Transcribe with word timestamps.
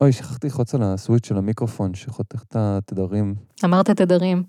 אוי, 0.00 0.12
שכחתי 0.12 0.46
ללחוץ 0.46 0.74
על 0.74 0.82
הסוויץ' 0.82 1.26
של 1.26 1.36
המיקרופון 1.36 1.94
שחותך 1.94 2.42
את 2.42 2.56
התדרים. 2.58 3.34
אמרת 3.64 3.90
תדרים. 3.90 4.42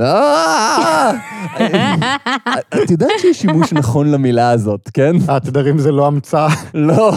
אה! 0.00 1.12
את 2.84 2.90
יודעת 2.90 3.10
שיש 3.18 3.40
שימוש 3.40 3.72
נכון 3.72 4.10
למילה 4.10 4.50
הזאת, 4.50 4.90
כן? 4.94 5.16
התדרים 5.28 5.78
זה 5.78 5.92
לא 5.92 6.06
המצאה. 6.06 6.48
לא. 6.74 7.12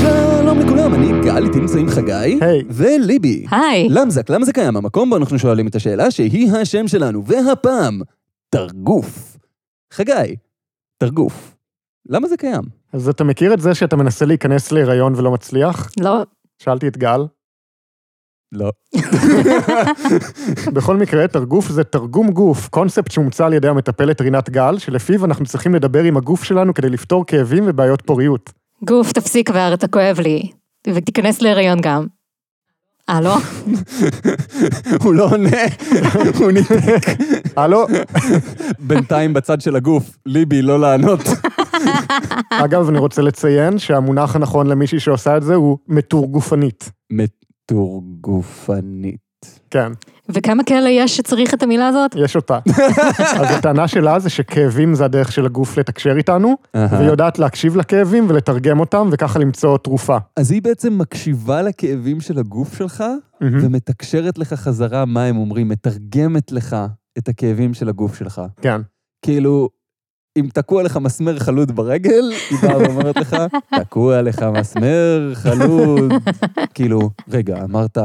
שלום 0.00 0.60
לכולם, 0.60 0.94
אני 0.94 1.24
גל, 1.24 1.44
איתי 1.44 1.60
נמצאים 1.60 1.88
חגי. 1.88 2.38
היי. 2.40 2.62
וליבי. 2.70 3.46
היי. 3.50 3.88
למזק, 3.90 4.30
למה 4.30 4.44
זה 4.44 4.52
קיים? 4.52 4.76
המקום 4.76 5.10
בו 5.10 5.16
אנחנו 5.16 5.38
שואלים 5.38 5.66
את 5.66 5.74
השאלה 5.74 6.10
שהיא 6.10 6.52
השם 6.52 6.88
שלנו, 6.88 7.24
והפעם, 7.24 8.00
תרגוף. 8.50 9.36
חגי, 9.92 10.36
תרגוף. 11.02 11.56
למה 12.08 12.28
זה 12.28 12.36
קיים? 12.36 12.62
אז 12.92 13.08
אתה 13.08 13.24
מכיר 13.24 13.54
את 13.54 13.60
זה 13.60 13.74
שאתה 13.74 13.96
מנסה 13.96 14.24
להיכנס 14.24 14.72
להיריון 14.72 15.14
ולא 15.14 15.30
מצליח? 15.30 15.90
לא, 16.00 16.22
שאלתי 16.58 16.88
את 16.88 16.96
גל. 16.96 17.20
לא. 18.52 18.70
בכל 20.74 20.96
מקרה, 20.96 21.28
תרגוף 21.28 21.68
זה 21.68 21.84
תרגום 21.84 22.30
גוף, 22.30 22.68
קונספט 22.68 23.10
שהומצא 23.10 23.46
על 23.46 23.52
ידי 23.52 23.68
המטפלת 23.68 24.20
רינת 24.20 24.50
גל, 24.50 24.78
שלפיו 24.78 25.24
אנחנו 25.24 25.46
צריכים 25.46 25.74
לדבר 25.74 26.02
עם 26.02 26.16
הגוף 26.16 26.44
שלנו 26.44 26.74
כדי 26.74 26.88
לפתור 26.88 27.26
כאבים 27.26 27.64
ובעיות 27.66 28.02
פוריות. 28.02 28.52
גוף, 28.84 29.12
תפסיק 29.12 29.50
כבר, 29.50 29.70
אתה 29.74 29.88
כואב 29.88 30.20
לי. 30.20 30.50
ותיכנס 30.86 31.42
להיריון 31.42 31.78
גם. 31.82 32.06
אה, 33.08 33.20
לא? 33.20 33.36
הוא 35.04 35.14
לא 35.14 35.30
עונה, 35.30 35.56
הוא 36.38 36.50
ניתק. 36.50 37.06
הלו? 37.56 37.86
בינתיים 38.88 39.32
בצד 39.32 39.60
של 39.60 39.76
הגוף, 39.76 40.16
ליבי, 40.26 40.62
לא 40.62 40.80
לענות. 40.80 41.20
אגב, 42.64 42.88
אני 42.88 42.98
רוצה 42.98 43.22
לציין 43.22 43.78
שהמונח 43.78 44.36
הנכון 44.36 44.66
למישהי 44.66 45.00
שעושה 45.00 45.36
את 45.36 45.42
זה 45.42 45.54
הוא 45.54 45.78
מתורגופנית. 45.88 46.90
מתורגופנית. 47.12 49.20
כן, 49.70 49.92
וכמה 50.28 50.64
כאלה 50.64 50.90
יש 50.90 51.16
שצריך 51.16 51.54
את 51.54 51.62
המילה 51.62 51.88
הזאת? 51.88 52.14
יש 52.16 52.36
אותה. 52.36 52.58
אז 53.40 53.50
הטענה 53.58 53.88
שלה 53.88 54.18
זה 54.18 54.30
שכאבים 54.30 54.94
זה 54.94 55.04
הדרך 55.04 55.32
של 55.32 55.46
הגוף 55.46 55.78
לתקשר 55.78 56.16
איתנו. 56.16 56.56
והיא 56.74 57.08
יודעת 57.08 57.38
להקשיב 57.38 57.76
לכאבים 57.76 58.26
ולתרגם 58.28 58.80
אותם, 58.80 59.08
וככה 59.12 59.38
למצוא 59.38 59.78
תרופה. 59.78 60.16
אז 60.36 60.50
היא 60.50 60.62
בעצם 60.62 60.98
מקשיבה 60.98 61.62
לכאבים 61.62 62.20
של 62.20 62.38
הגוף 62.38 62.76
שלך, 62.76 63.04
ומתקשרת 63.40 64.38
לך 64.38 64.52
חזרה 64.52 65.04
מה 65.04 65.24
הם 65.24 65.36
אומרים, 65.36 65.68
מתרגמת 65.68 66.52
לך 66.52 66.76
את 67.18 67.28
הכאבים 67.28 67.74
של 67.74 67.88
הגוף 67.88 68.18
שלך. 68.18 68.42
כן. 68.60 68.80
כאילו, 69.24 69.68
אם 70.38 70.48
תקוע 70.54 70.82
לך 70.82 70.96
מסמר 70.96 71.38
חלוד 71.38 71.76
ברגל, 71.76 72.32
היא 72.50 72.58
באה 72.62 72.78
ואומרת 72.78 73.16
לך, 73.16 73.36
תקוע 73.80 74.22
לך 74.22 74.42
מסמר 74.42 75.30
חלוד. 75.34 76.12
כאילו, 76.74 77.10
רגע, 77.28 77.64
אמרת 77.64 77.98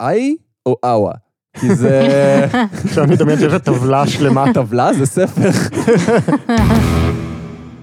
איי 0.00 0.36
או 0.66 0.76
אאווה? 0.84 1.12
כי 1.60 1.74
זה... 1.74 2.46
עכשיו 2.84 3.04
אני 3.04 3.12
מדמיין 3.12 3.38
שיש 3.38 3.52
לה 3.52 3.58
טבלה 3.58 4.06
שלמה. 4.06 4.44
טבלה 4.54 4.92
זה 4.94 5.06
ספר. 5.06 5.50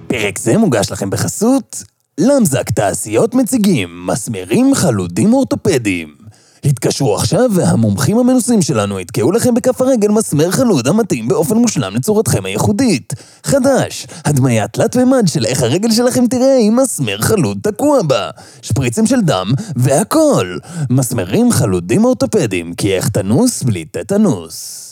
פרק 0.08 0.38
זה 0.38 0.58
מוגש 0.58 0.92
לכם 0.92 1.10
בחסות 1.10 1.84
למזק 2.18 2.70
תעשיות 2.70 3.36
מציגים 3.36 4.08
מסמרים 4.08 4.76
חלודים 4.76 5.34
אורתופדיים. 5.34 6.19
התקשרו 6.66 7.16
עכשיו 7.16 7.50
והמומחים 7.56 8.18
המנוסים 8.18 8.62
שלנו 8.62 9.00
יתקעו 9.00 9.32
לכם 9.32 9.54
בכף 9.54 9.82
הרגל 9.82 10.08
מסמר 10.08 10.52
חלוד 10.52 10.88
המתאים 10.88 11.28
באופן 11.28 11.58
מושלם 11.58 11.96
לצורתכם 11.96 12.46
הייחודית. 12.46 13.14
חדש, 13.44 14.08
הדמיית 14.26 14.74
תלת 14.74 14.96
מימד 14.96 15.28
של 15.28 15.46
איך 15.46 15.64
הרגל 15.64 15.92
שלכם 15.92 16.28
תראה 16.28 16.58
עם 16.62 16.76
מסמר 16.76 17.18
חלוד 17.18 17.58
תקוע 17.64 18.02
בה. 18.02 18.30
שפריצים 18.62 19.06
של 19.06 19.22
דם 19.22 19.52
והכל. 19.76 20.58
מסמרים 20.90 21.52
חלודים 21.52 22.06
אורתופדיים, 22.06 22.74
כי 22.74 22.94
איך 22.96 23.10
תנוס 23.10 23.64
בלי 23.64 23.86
טטנוס. 23.86 24.90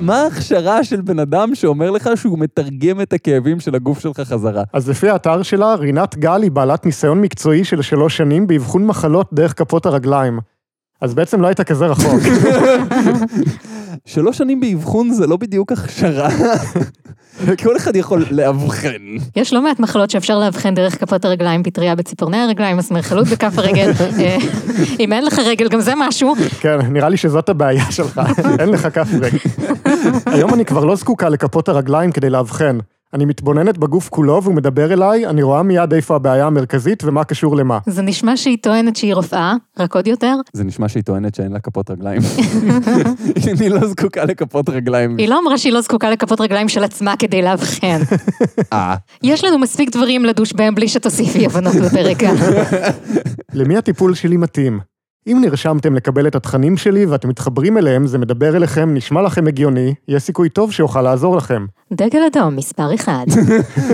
מה 0.00 0.22
ההכשרה 0.22 0.84
של 0.84 1.00
בן 1.00 1.18
אדם 1.18 1.54
שאומר 1.54 1.90
לך 1.90 2.10
שהוא 2.16 2.38
מתרגם 2.38 3.00
את 3.00 3.12
הכאבים 3.12 3.60
של 3.60 3.74
הגוף 3.74 4.00
שלך 4.00 4.20
חזרה? 4.20 4.62
אז 4.72 4.88
לפי 4.88 5.08
האתר 5.08 5.42
שלה, 5.42 5.74
רינת 5.74 6.16
גל 6.16 6.42
היא 6.42 6.50
בעלת 6.50 6.86
ניסיון 6.86 7.20
מקצועי 7.20 7.64
של 7.64 7.82
שלוש 7.82 8.16
שנים 8.16 8.46
באבחון 8.46 8.86
מחלות 8.86 9.28
דרך 9.32 9.58
כפות 9.58 9.86
הרגליים. 9.86 10.38
אז 11.00 11.14
בעצם 11.14 11.40
לא 11.40 11.46
היית 11.46 11.60
כזה 11.60 11.86
רחוק. 11.86 12.20
שלוש 14.06 14.38
שנים 14.38 14.60
באבחון 14.60 15.12
זה 15.12 15.26
לא 15.26 15.36
בדיוק 15.36 15.72
הכשרה. 15.72 16.28
כל 17.62 17.76
אחד 17.76 17.96
יכול 17.96 18.26
לאבחן. 18.30 19.16
יש 19.36 19.52
לא 19.52 19.62
מעט 19.62 19.80
מחלות 19.80 20.10
שאפשר 20.10 20.38
לאבחן 20.38 20.74
דרך 20.74 21.00
כפות 21.00 21.24
הרגליים, 21.24 21.62
פטריה 21.62 21.94
בציפורני 21.94 22.36
הרגליים, 22.36 22.76
מסמר 22.76 23.02
חלוט 23.02 23.28
בכף 23.28 23.58
הרגל. 23.58 23.90
אה, 24.20 24.36
אם 25.00 25.12
אין 25.12 25.24
לך 25.24 25.38
רגל, 25.38 25.68
גם 25.68 25.80
זה 25.80 25.92
משהו. 25.96 26.34
כן, 26.60 26.78
נראה 26.90 27.08
לי 27.08 27.16
שזאת 27.16 27.48
הבעיה 27.48 27.90
שלך, 27.90 28.20
אין 28.58 28.68
לך 28.68 28.88
כף 28.94 29.08
רגל. 29.20 29.38
היום 30.26 30.54
אני 30.54 30.64
כבר 30.64 30.84
לא 30.84 30.96
זקוקה 30.96 31.28
לכפות 31.28 31.68
הרגליים 31.68 32.12
כדי 32.12 32.30
לאבחן. 32.30 32.78
אני 33.16 33.24
מתבוננת 33.24 33.78
בגוף 33.78 34.08
כולו 34.08 34.42
והוא 34.42 34.54
מדבר 34.54 34.92
אליי, 34.92 35.26
אני 35.26 35.42
רואה 35.42 35.62
מיד 35.62 35.92
איפה 35.92 36.16
הבעיה 36.16 36.46
המרכזית 36.46 37.04
ומה 37.04 37.24
קשור 37.24 37.56
למה. 37.56 37.78
זה 37.86 38.02
נשמע 38.02 38.36
שהיא 38.36 38.58
טוענת 38.62 38.96
שהיא 38.96 39.14
רופאה, 39.14 39.54
רק 39.78 39.94
עוד 39.94 40.06
יותר. 40.06 40.34
זה 40.52 40.64
נשמע 40.64 40.88
שהיא 40.88 41.02
טוענת 41.02 41.34
שאין 41.34 41.52
לה 41.52 41.60
כפות 41.60 41.90
רגליים. 41.90 42.20
אני 43.58 43.68
לא 43.68 43.86
זקוקה 43.88 44.24
לכפות 44.24 44.68
רגליים. 44.68 45.16
היא 45.18 45.28
לא 45.28 45.38
אמרה 45.38 45.58
שהיא 45.58 45.72
לא 45.72 45.80
זקוקה 45.80 46.10
לכפות 46.10 46.40
רגליים 46.40 46.68
של 46.68 46.84
עצמה 46.84 47.14
כדי 47.18 47.42
לאבחן. 47.42 48.00
אה, 48.72 48.94
יש 49.22 49.44
לנו 49.44 49.58
מספיק 49.58 49.90
דברים 49.90 50.24
לדוש 50.24 50.52
בהם 50.52 50.74
בלי 50.74 50.88
שתוסיפי 50.88 51.46
הבנות 51.46 51.74
לפרק 51.74 52.22
ה... 52.24 52.32
למי 53.58 53.76
הטיפול 53.76 54.14
שלי 54.14 54.36
מתאים? 54.36 54.80
אם 55.26 55.38
נרשמתם 55.40 55.94
לקבל 55.94 56.26
את 56.26 56.34
התכנים 56.34 56.76
שלי 56.76 57.06
ואתם 57.06 57.28
מתחברים 57.28 57.78
אליהם, 57.78 58.06
זה 58.06 58.18
מדבר 58.18 58.56
אליכם, 58.56 58.94
נשמע 58.94 59.22
לכם 59.22 59.46
הגיוני, 59.46 59.94
יש 60.08 60.22
סיכוי 60.22 60.48
טוב 60.48 60.72
שאוכל 60.72 61.02
לעזור 61.02 61.36
לכם. 61.36 61.66
דגל 61.92 62.20
אדום, 62.32 62.56
מספר 62.56 62.94
אחד. 62.94 63.26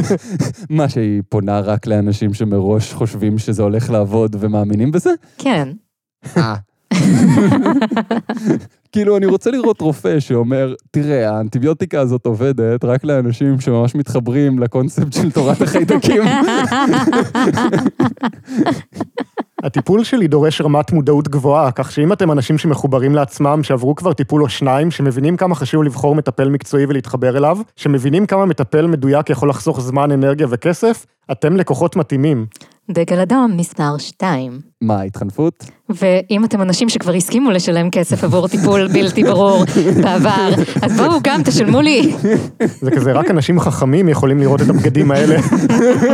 מה 0.70 0.88
שהיא 0.88 1.22
פונה 1.28 1.60
רק 1.60 1.87
לאנשים 1.87 2.34
שמראש 2.34 2.93
חושבים 2.93 3.38
שזה 3.38 3.62
הולך 3.62 3.91
לעבוד 3.91 4.37
ומאמינים 4.41 4.93
בזה? 4.93 5.10
כן. 5.38 5.69
אה. 6.37 6.54
כאילו, 8.93 9.16
אני 9.16 9.26
רוצה 9.26 9.50
לראות 9.50 9.81
רופא 9.81 10.20
שאומר, 10.20 10.75
תראה, 10.91 11.31
האנטיביוטיקה 11.31 12.00
הזאת 12.00 12.26
עובדת 12.26 12.84
רק 12.84 13.04
לאנשים 13.04 13.60
שממש 13.60 13.94
מתחברים 13.94 14.59
לקונספט 14.59 15.12
של 15.12 15.31
תורת 15.31 15.62
החיידקים. 15.62 16.22
הטיפול 19.62 20.05
שלי 20.05 20.28
דורש 20.28 20.61
רמת 20.61 20.93
מודעות 20.93 21.28
גבוהה, 21.28 21.71
כך 21.71 21.93
שאם 21.93 22.12
אתם 22.12 22.31
אנשים 22.33 22.59
שמחוברים 22.59 23.15
לעצמם, 23.15 23.62
שעברו 23.62 23.95
כבר 23.95 24.12
טיפול 24.12 24.43
או 24.43 24.49
שניים, 24.49 24.91
שמבינים 24.91 25.37
כמה 25.37 25.55
חשוב 25.55 25.83
לבחור 25.83 26.15
מטפל 26.15 26.49
מקצועי 26.49 26.87
ולהתחבר 26.89 27.37
אליו, 27.37 27.59
שמבינים 27.77 28.27
כמה 28.27 28.47
מטפל 28.47 28.87
מדויק 28.87 29.31
יכול 29.31 29.49
לחסוך 29.49 29.81
זמן, 29.81 30.12
אנרגיה 30.12 30.47
וכסף, 30.50 31.06
אתם 31.33 31.56
לקוחות 31.56 31.97
מתאימים. 31.97 32.47
דגל 32.91 33.20
אדום, 33.20 33.56
מספר 33.56 33.98
שתיים. 33.98 34.60
מה, 34.81 35.03
התחנפות? 35.03 35.65
ואם 35.88 36.44
אתם 36.44 36.62
אנשים 36.62 36.88
שכבר 36.88 37.12
הסכימו 37.12 37.50
לשלם 37.50 37.91
כסף 37.91 38.25
עבור 38.25 38.48
טיפול 38.48 38.88
בלתי 38.88 39.22
ברור 39.22 39.65
בעבר, 40.03 40.50
אז 40.82 41.00
בואו 41.00 41.19
גם 41.22 41.43
תשלמו 41.43 41.81
לי. 41.81 42.15
זה 42.81 42.91
כזה, 42.91 43.12
רק 43.12 43.31
אנשים 43.31 43.60
חכמים 43.60 44.09
יכולים 44.09 44.38
לראות 44.38 44.62
את 44.62 44.69
הבגדים 44.69 45.10
האלה. 45.10 45.37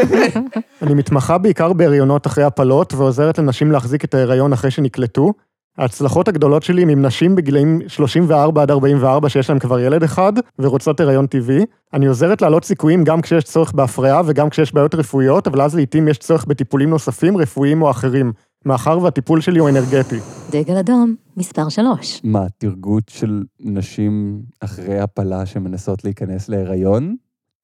אני 0.82 0.94
מתמחה 0.94 1.38
בעיקר 1.38 1.72
בהריונות 1.72 2.26
אחרי 2.26 2.44
הפלות, 2.44 2.94
ועוזרת 2.94 3.38
לנשים 3.38 3.72
להחזיק 3.72 4.04
את 4.04 4.14
ההיריון 4.14 4.52
אחרי 4.52 4.70
שנקלטו. 4.70 5.32
ההצלחות 5.78 6.28
הגדולות 6.28 6.62
שלי 6.62 6.82
הן 6.82 6.88
עם 6.88 7.02
נשים 7.02 7.36
בגילאים 7.36 7.80
34 7.86 8.62
עד 8.62 8.70
44 8.70 9.28
שיש 9.28 9.50
להם 9.50 9.58
כבר 9.58 9.80
ילד 9.80 10.02
אחד, 10.02 10.32
ורוצות 10.58 11.00
הריון 11.00 11.26
טבעי. 11.26 11.64
אני 11.94 12.06
עוזרת 12.06 12.42
להעלות 12.42 12.64
סיכויים 12.64 13.04
גם 13.04 13.20
כשיש 13.20 13.44
צורך 13.44 13.72
בהפריה 13.72 14.20
וגם 14.26 14.50
כשיש 14.50 14.74
בעיות 14.74 14.94
רפואיות, 14.94 15.46
אבל 15.46 15.62
אז 15.62 15.74
לעיתים 15.74 16.08
יש 16.08 16.18
צורך 16.18 16.44
בטיפולים 16.44 16.90
נוספים, 16.90 17.36
רפואיים 17.36 17.82
או 17.82 17.90
אחרים. 17.90 18.32
מאחר 18.66 18.98
והטיפול 18.98 19.40
שלי 19.40 19.58
הוא 19.58 19.68
אנרגטי. 19.68 20.18
דגל 20.50 20.76
אדום, 20.76 21.14
מספר 21.36 21.68
שלוש. 21.68 22.20
מה, 22.24 22.46
תרגות 22.58 23.08
של 23.08 23.42
נשים 23.60 24.42
אחרי 24.60 24.98
הפלה 24.98 25.46
שמנסות 25.46 26.04
להיכנס 26.04 26.48
להיריון? 26.48 27.16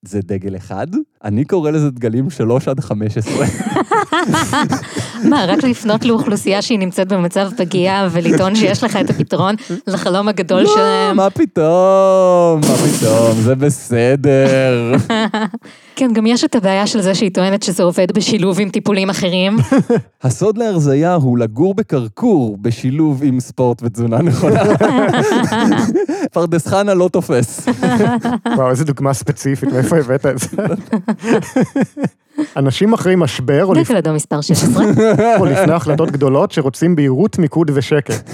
זה 0.09 0.21
דגל 0.23 0.57
אחד? 0.57 0.87
אני 1.25 1.45
קורא 1.45 1.71
לזה 1.71 1.91
דגלים 1.91 2.31
שלוש 2.31 2.69
עד 2.69 2.81
חמש 2.81 3.19
עשרה. 3.19 3.47
מה, 5.31 5.45
רק 5.49 5.65
לפנות 5.65 6.05
לאוכלוסייה 6.05 6.63
שהיא 6.63 6.79
נמצאת 6.79 7.09
במצב 7.09 7.49
פגיע 7.57 8.09
ולטעון 8.11 8.55
שיש 8.55 8.85
לך 8.85 8.97
את 8.97 9.11
הפתרון 9.11 9.55
לחלום 9.87 10.29
הגדול 10.29 10.63
לא, 10.63 10.75
שלהם? 10.75 11.17
מה 11.17 11.31
פתאום, 11.31 12.61
מה 12.61 12.77
פתאום, 12.77 13.41
זה 13.41 13.55
בסדר. 13.55 14.93
כן, 15.97 16.13
גם 16.13 16.27
יש 16.27 16.45
את 16.45 16.55
הבעיה 16.55 16.87
של 16.87 17.01
זה 17.01 17.15
שהיא 17.15 17.31
טוענת 17.35 17.63
שזה 17.63 17.83
עובד 17.83 18.13
בשילוב 18.13 18.61
עם 18.61 18.71
טיפולים 18.71 19.11
אחרים. 19.11 19.57
הסוד 20.23 20.59
להרזייה 20.59 21.15
הוא 21.15 21.39
לגור 21.39 21.75
בקרקור 21.75 22.57
בשילוב 22.61 23.23
עם 23.25 23.41
ספורט 23.41 23.83
ותזונה 23.83 24.23
נכונה. 24.23 24.63
פרדס 26.33 26.67
חנה 26.67 26.95
לא 26.95 27.09
תופס. 27.13 27.67
וואו, 28.57 28.71
איזה 28.71 28.85
דוגמה 28.85 29.15
ספציפית, 29.15 29.73
מאיפה 29.73 29.97
הבאת 29.97 30.27
את 30.27 30.39
זה? 30.39 30.49
אנשים 32.57 32.93
אחרי 32.93 33.15
משבר, 33.17 33.65
או 33.65 33.75
לפ- 33.75 33.85
דקל 33.85 33.97
אדום 33.97 34.15
מספר 34.15 34.41
16. 34.41 34.85
או 35.39 35.45
לפני 35.45 35.73
החלטות 35.73 36.11
גדולות 36.11 36.53
שרוצים 36.53 36.97
בהירות, 36.97 37.39
מיקוד 37.39 37.71
ושקט. 37.75 38.31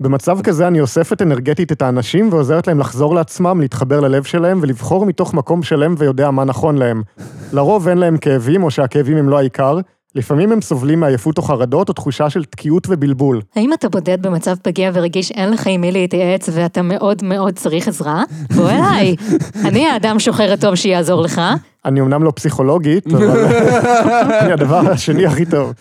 במצב 0.00 0.42
כזה 0.42 0.68
אני 0.68 0.80
אוספת 0.80 1.22
אנרגטית 1.22 1.72
את 1.72 1.82
האנשים 1.82 2.28
ועוזרת 2.32 2.66
להם 2.66 2.78
לחזור 2.78 3.14
לעצמם, 3.14 3.60
להתחבר 3.60 4.00
ללב 4.00 4.24
שלהם 4.24 4.58
ולבחור 4.62 5.06
מתוך 5.06 5.34
מקום 5.34 5.62
שלם 5.62 5.94
ויודע 5.98 6.30
מה 6.30 6.44
נכון 6.44 6.78
להם. 6.78 7.02
לרוב 7.52 7.88
אין 7.88 7.98
להם 7.98 8.16
כאבים 8.16 8.62
או 8.62 8.70
שהכאבים 8.70 9.16
הם 9.16 9.28
לא 9.28 9.38
העיקר, 9.38 9.78
לפעמים 10.14 10.52
הם 10.52 10.60
סובלים 10.60 11.00
מעייפות 11.00 11.38
או 11.38 11.42
חרדות 11.42 11.88
או 11.88 11.94
תחושה 11.94 12.30
של 12.30 12.44
תקיעות 12.44 12.86
ובלבול. 12.90 13.40
האם 13.56 13.72
אתה 13.72 13.88
בודד 13.88 14.22
במצב 14.22 14.54
פגיע 14.62 14.90
ורגיש 14.94 15.30
אין 15.30 15.50
לך 15.50 15.66
עם 15.66 15.80
מי 15.80 15.92
להתייעץ 15.92 16.48
ואתה 16.52 16.82
מאוד 16.82 17.24
מאוד 17.24 17.54
צריך 17.54 17.88
עזרה? 17.88 18.22
בוא 18.56 18.70
אליי. 18.70 19.16
אני 19.64 19.86
האדם 19.86 20.18
שוחר 20.18 20.52
הטוב 20.52 20.74
שיעזור 20.74 21.22
לך. 21.22 21.40
אני 21.88 22.00
אמנם 22.00 22.22
לא 22.22 22.32
פסיכולוגית, 22.36 23.06
אבל 23.06 23.44
אני 24.40 24.52
הדבר 24.52 24.90
השני 24.90 25.26
הכי 25.26 25.46
טוב. 25.46 25.72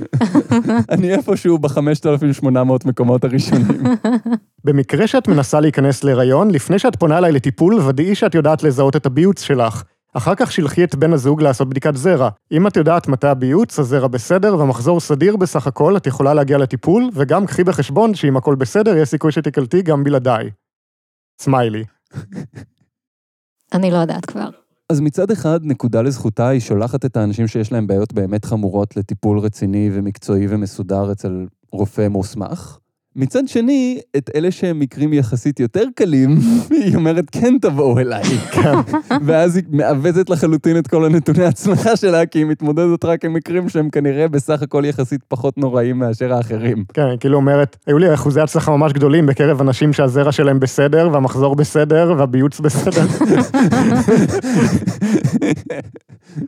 אני 0.90 1.14
איפשהו 1.14 1.58
ב-5,800 1.58 2.50
מקומות 2.86 3.24
הראשונים. 3.24 3.68
במקרה 4.66 5.08
שאת 5.08 5.28
מנסה 5.28 5.60
להיכנס 5.60 6.04
להיריון, 6.04 6.52
לפני 6.52 6.80
שאת 6.80 6.96
פונה 6.96 7.18
אליי 7.18 7.32
לטיפול, 7.32 7.80
ודאי 7.80 8.16
שאת 8.16 8.36
יודעת 8.36 8.64
לזהות 8.64 8.96
את 8.96 9.06
הביוץ 9.06 9.42
שלך. 9.42 9.84
אחר 10.14 10.36
כך 10.36 10.52
שלחי 10.52 10.84
את 10.84 10.96
בן 10.96 11.14
הזוג 11.14 11.42
לעשות 11.42 11.70
בדיקת 11.70 11.96
זרע. 11.96 12.30
אם 12.52 12.68
את 12.68 12.78
יודעת 12.78 13.08
מתי 13.08 13.28
הביוץ, 13.28 13.80
הזרע 13.80 14.08
בסדר 14.08 14.58
והמחזור 14.58 15.00
סדיר 15.00 15.36
בסך 15.36 15.68
הכל, 15.68 15.98
את 15.98 16.08
יכולה 16.08 16.34
להגיע 16.34 16.58
לטיפול, 16.58 17.10
וגם 17.14 17.46
קחי 17.46 17.64
בחשבון 17.64 18.16
שאם 18.16 18.38
הכל 18.38 18.56
בסדר, 18.56 18.98
יש 18.98 19.10
סיכוי 19.10 19.32
שתיקלטי 19.32 19.82
גם 19.82 20.04
בלעדיי. 20.04 20.50
סמיילי. 21.42 21.84
אני 23.74 23.92
לא 23.92 23.98
יודעת 23.98 24.26
כבר. 24.26 24.50
אז 24.90 25.00
מצד 25.02 25.32
אחד, 25.32 25.60
נקודה 25.64 26.02
לזכותה, 26.02 26.48
היא 26.48 26.60
שולחת 26.60 27.06
את 27.06 27.18
האנשים 27.18 27.48
שיש 27.48 27.72
להם 27.72 27.88
בעיות 27.88 28.14
באמת 28.14 28.46
חמורות 28.46 28.98
לטיפול 28.98 29.40
רציני 29.40 29.90
ומקצועי 29.94 30.48
ומסודר 30.50 31.12
אצל 31.12 31.46
רופא 31.72 32.08
מוסמך. 32.08 32.78
מצד 33.18 33.48
שני, 33.48 34.00
את 34.18 34.30
אלה 34.36 34.52
שהם 34.52 34.80
מקרים 34.80 35.14
יחסית 35.14 35.60
יותר 35.60 35.84
קלים, 35.96 36.38
היא 36.70 36.96
אומרת, 36.96 37.26
כן 37.32 37.54
תבואו 37.62 38.00
אליי. 38.00 38.24
ואז 39.26 39.56
היא 39.56 39.64
מעוותת 39.70 40.30
לחלוטין 40.30 40.78
את 40.78 40.88
כל 40.88 41.06
הנתוני 41.06 41.46
הצמחה 41.46 41.96
שלה, 41.96 42.26
כי 42.26 42.40
היא 42.40 42.46
מתמודדת 42.46 43.06
רק 43.06 43.26
עם 43.26 43.34
מקרים 43.34 43.70
שהם 43.70 43.90
כנראה 43.90 44.28
בסך 44.28 44.62
הכל 44.62 44.84
יחסית 44.86 45.24
פחות 45.28 45.58
נוראים 45.58 46.00
מאשר 46.00 46.34
האחרים. 46.34 46.84
כן, 46.94 47.18
כאילו 47.20 47.38
אומרת, 47.38 47.78
היו 47.88 47.98
לי 47.98 48.14
אחוזי 48.14 48.42
הצלחה 48.42 48.72
ממש 48.72 48.94
גדולים 48.94 49.26
בקרב 49.26 49.62
אנשים 49.62 49.94
שהזרע 49.94 50.32
שלהם 50.32 50.60
בסדר, 50.60 51.10
והמחזור 51.12 51.56
בסדר, 51.56 52.14
והביוץ 52.18 52.60
בסדר. 52.60 53.06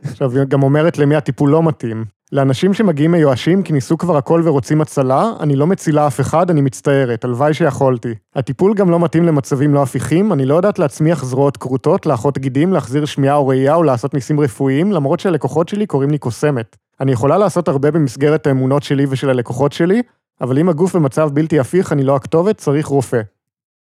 עכשיו, 0.04 0.36
היא 0.36 0.44
גם 0.44 0.62
אומרת 0.62 0.98
למי 0.98 1.16
הטיפול 1.16 1.50
לא 1.50 1.62
מתאים. 1.62 2.19
לאנשים 2.32 2.74
שמגיעים 2.74 3.12
מיואשים 3.12 3.62
כי 3.62 3.72
ניסו 3.72 3.98
כבר 3.98 4.16
הכל 4.16 4.42
ורוצים 4.44 4.80
הצלה, 4.80 5.32
אני 5.40 5.56
לא 5.56 5.66
מצילה 5.66 6.06
אף 6.06 6.20
אחד, 6.20 6.50
אני 6.50 6.60
מצטערת, 6.60 7.24
הלוואי 7.24 7.54
שיכולתי. 7.54 8.14
הטיפול 8.34 8.74
גם 8.74 8.90
לא 8.90 9.00
מתאים 9.00 9.24
למצבים 9.24 9.74
לא 9.74 9.82
הפיכים, 9.82 10.32
אני 10.32 10.46
לא 10.46 10.54
יודעת 10.54 10.78
להצמיח 10.78 11.24
זרועות 11.24 11.56
כרותות, 11.56 12.06
לאחות 12.06 12.38
גידים, 12.38 12.72
להחזיר 12.72 13.04
שמיעה 13.04 13.36
או 13.36 13.48
ראייה 13.48 13.74
או 13.74 13.82
לעשות 13.82 14.14
ניסים 14.14 14.40
רפואיים, 14.40 14.92
למרות 14.92 15.20
שהלקוחות 15.20 15.68
שלי 15.68 15.86
קוראים 15.86 16.10
לי 16.10 16.18
קוסמת. 16.18 16.76
אני 17.00 17.12
יכולה 17.12 17.38
לעשות 17.38 17.68
הרבה 17.68 17.90
במסגרת 17.90 18.46
האמונות 18.46 18.82
שלי 18.82 19.06
ושל 19.08 19.30
הלקוחות 19.30 19.72
שלי, 19.72 20.02
אבל 20.40 20.58
אם 20.58 20.68
הגוף 20.68 20.96
במצב 20.96 21.30
בלתי 21.32 21.60
הפיך, 21.60 21.92
אני 21.92 22.02
לא 22.02 22.16
הכתובת, 22.16 22.56
צריך 22.56 22.86
רופא. 22.86 23.20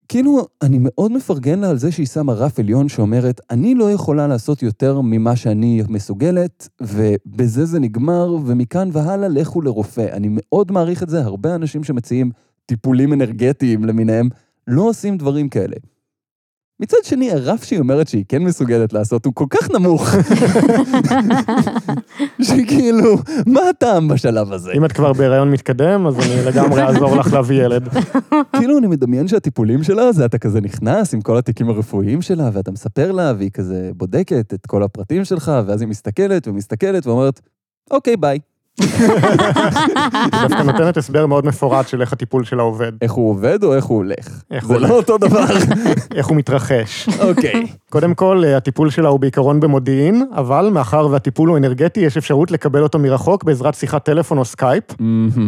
כאילו, 0.08 0.46
אני 0.62 0.78
מאוד 0.80 1.12
מפרגן 1.12 1.58
לה 1.58 1.70
על 1.70 1.78
זה 1.78 1.92
שהיא 1.92 2.06
שמה 2.06 2.32
רף 2.32 2.58
עליון 2.58 2.88
שאומרת, 2.88 3.40
אני 3.50 3.74
לא 3.74 3.92
יכולה 3.92 4.26
לעשות 4.26 4.62
יותר 4.62 5.00
ממה 5.00 5.36
שאני 5.36 5.82
מסוגלת, 5.88 6.68
ובזה 6.80 7.64
זה 7.64 7.80
נגמר, 7.80 8.36
ומכאן 8.44 8.88
והלאה 8.92 9.28
לכו 9.28 9.62
לרופא. 9.62 10.06
אני 10.12 10.28
מאוד 10.30 10.72
מעריך 10.72 11.02
את 11.02 11.08
זה, 11.08 11.20
הרבה 11.20 11.54
אנשים 11.54 11.84
שמציעים 11.84 12.30
טיפולים 12.66 13.12
אנרגטיים 13.12 13.84
למיניהם, 13.84 14.28
לא 14.66 14.82
עושים 14.82 15.18
דברים 15.18 15.48
כאלה. 15.48 15.76
מצד 16.80 16.96
שני, 17.02 17.32
הרף 17.32 17.64
שהיא 17.64 17.78
אומרת 17.78 18.08
שהיא 18.08 18.24
כן 18.28 18.42
מסוגלת 18.42 18.92
לעשות 18.92 19.24
הוא 19.24 19.34
כל 19.34 19.44
כך 19.50 19.70
נמוך, 19.70 20.08
שכאילו, 22.42 23.16
מה 23.46 23.60
הטעם 23.70 24.08
בשלב 24.08 24.52
הזה? 24.52 24.72
אם 24.72 24.84
את 24.84 24.92
כבר 24.92 25.12
בהיריון 25.12 25.50
מתקדם, 25.50 26.06
אז 26.06 26.16
אני 26.18 26.44
לגמרי 26.44 26.82
אעזור 26.82 27.16
לך 27.16 27.32
להביא 27.32 27.64
ילד. 27.64 27.88
כאילו, 28.58 28.78
אני 28.78 28.86
מדמיין 28.86 29.28
שהטיפולים 29.28 29.82
שלה 29.82 30.12
זה 30.12 30.24
אתה 30.24 30.38
כזה 30.38 30.60
נכנס 30.60 31.14
עם 31.14 31.20
כל 31.20 31.38
התיקים 31.38 31.68
הרפואיים 31.68 32.22
שלה, 32.22 32.50
ואתה 32.52 32.70
מספר 32.70 33.12
לה, 33.12 33.32
והיא 33.38 33.50
כזה 33.50 33.90
בודקת 33.96 34.54
את 34.54 34.66
כל 34.66 34.82
הפרטים 34.82 35.24
שלך, 35.24 35.52
ואז 35.66 35.80
היא 35.80 35.88
מסתכלת 35.88 36.48
ומסתכלת 36.48 37.06
ואומרת, 37.06 37.40
אוקיי, 37.90 38.16
ביי. 38.16 38.38
היא 38.80 40.40
דווקא 40.42 40.62
נותנת 40.62 40.96
הסבר 40.96 41.26
מאוד 41.26 41.46
מפורט 41.46 41.88
של 41.88 42.00
איך 42.00 42.12
הטיפול 42.12 42.44
שלה 42.44 42.62
עובד, 42.62 42.92
איך 43.02 43.12
הוא 43.12 43.30
עובד 43.30 43.64
או 43.64 43.74
איך 43.74 43.84
הוא 43.84 43.96
הולך? 43.96 44.42
איך 44.50 44.66
זה 44.66 44.74
הוא 44.74 44.82
לא 44.82 44.88
אותו 44.88 45.18
דבר. 45.18 45.44
איך 46.16 46.26
הוא 46.26 46.36
מתרחש. 46.36 47.08
אוקיי. 47.20 47.66
קודם 47.90 48.14
כל, 48.14 48.42
אה, 48.44 48.56
הטיפול 48.56 48.90
שלה 48.90 49.08
הוא 49.08 49.20
בעיקרון 49.20 49.60
במודיעין, 49.60 50.26
אבל 50.36 50.70
מאחר 50.72 51.08
והטיפול 51.10 51.48
הוא 51.48 51.56
אנרגטי, 51.56 52.00
יש 52.00 52.16
אפשרות 52.16 52.50
לקבל 52.50 52.82
אותו 52.82 52.98
מרחוק 52.98 53.44
בעזרת 53.44 53.74
שיחת 53.74 54.04
טלפון 54.04 54.38
או 54.38 54.44
סקייפ. 54.44 54.84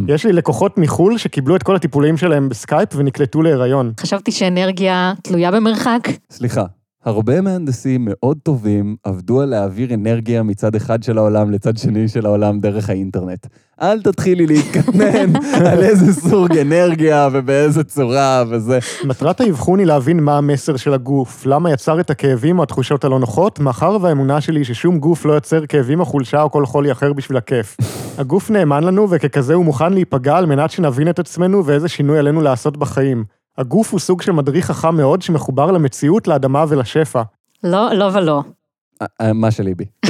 יש 0.08 0.26
לי 0.26 0.32
לקוחות 0.32 0.78
מחו"ל 0.78 1.18
שקיבלו 1.18 1.56
את 1.56 1.62
כל 1.62 1.76
הטיפולים 1.76 2.16
שלהם 2.16 2.48
בסקייפ 2.48 2.88
ונקלטו 2.96 3.42
להיריון. 3.42 3.92
חשבתי 4.00 4.32
שאנרגיה 4.32 5.12
תלויה 5.22 5.50
במרחק. 5.50 6.08
סליחה, 6.30 6.64
הרבה 7.04 7.40
מהנדסים 7.40 8.08
מאוד 8.10 8.38
טובים 8.42 8.96
עבדו 9.04 9.40
על 9.40 9.48
להעביר 9.48 9.94
אנרגיה 9.94 10.42
מצד 10.42 10.74
אחד 10.74 11.02
של 11.02 11.18
העולם 11.18 11.50
לצד 11.50 11.76
שני 11.76 12.08
של 12.08 12.26
העולם 12.26 12.60
דרך 12.60 12.90
האינטרנט. 12.90 13.46
אל 13.82 14.02
תתחילי 14.02 14.46
להתכנן 14.46 15.36
על 15.70 15.82
איזה 15.82 16.12
סוג 16.12 16.56
אנרגיה 16.56 17.28
ובאיזה 17.32 17.84
צורה 17.84 18.44
וזה. 18.50 18.78
מטרת 19.04 19.40
האבחון 19.40 19.78
היא 19.78 19.86
להבין 19.86 20.20
מה 20.20 20.38
המסר 20.38 20.76
של 20.76 20.94
הגוף, 20.94 21.46
למה 21.46 21.72
יצר 21.72 22.00
את 22.00 22.10
הכאבים 22.10 22.58
או 22.58 22.62
התחושות 22.62 23.04
הלא 23.04 23.18
נוחות, 23.18 23.60
מאחר 23.60 23.96
והאמונה 24.00 24.40
שלי 24.40 24.60
היא 24.60 24.64
ששום 24.64 24.98
גוף 24.98 25.24
לא 25.24 25.32
יוצר 25.32 25.66
כאבים 25.66 26.00
או 26.00 26.04
חולשה 26.04 26.42
או 26.42 26.50
כל 26.50 26.66
חולי 26.66 26.92
אחר 26.92 27.12
בשביל 27.12 27.36
הכיף. 27.36 27.76
הגוף 28.18 28.50
נאמן 28.50 28.84
לנו 28.84 29.10
וככזה 29.10 29.54
הוא 29.54 29.64
מוכן 29.64 29.92
להיפגע 29.92 30.36
על 30.36 30.46
מנת 30.46 30.70
שנבין 30.70 31.08
את 31.08 31.18
עצמנו 31.18 31.66
ואיזה 31.66 31.88
שינוי 31.88 32.18
עלינו 32.18 32.40
לעשות 32.40 32.76
בחיים. 32.76 33.39
הגוף 33.60 33.92
הוא 33.92 34.00
סוג 34.00 34.22
של 34.22 34.32
מדריך 34.32 34.66
חכם 34.66 34.96
מאוד 34.96 35.22
שמחובר 35.22 35.70
למציאות, 35.70 36.28
לאדמה 36.28 36.64
ולשפע. 36.68 37.22
לא, 37.64 37.94
לא 37.94 38.10
ולא. 38.14 38.42
אה, 39.02 39.06
אה, 39.20 39.32
מה 39.32 39.50
שליבי. 39.50 39.84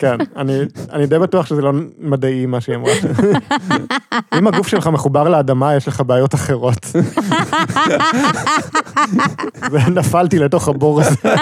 כן, 0.00 0.16
אני, 0.36 0.58
אני 0.92 1.06
די 1.06 1.18
בטוח 1.18 1.46
שזה 1.46 1.62
לא 1.62 1.72
מדעי 1.98 2.46
מה 2.46 2.60
שהיא 2.60 2.76
אמרה. 2.76 2.92
אם 4.38 4.46
הגוף 4.46 4.68
שלך 4.68 4.86
מחובר 4.86 5.28
לאדמה, 5.28 5.76
יש 5.76 5.88
לך 5.88 6.00
בעיות 6.00 6.34
אחרות. 6.34 6.86
ונפלתי 9.72 10.38
לתוך 10.38 10.68
הבור 10.68 11.00
הזה. 11.00 11.34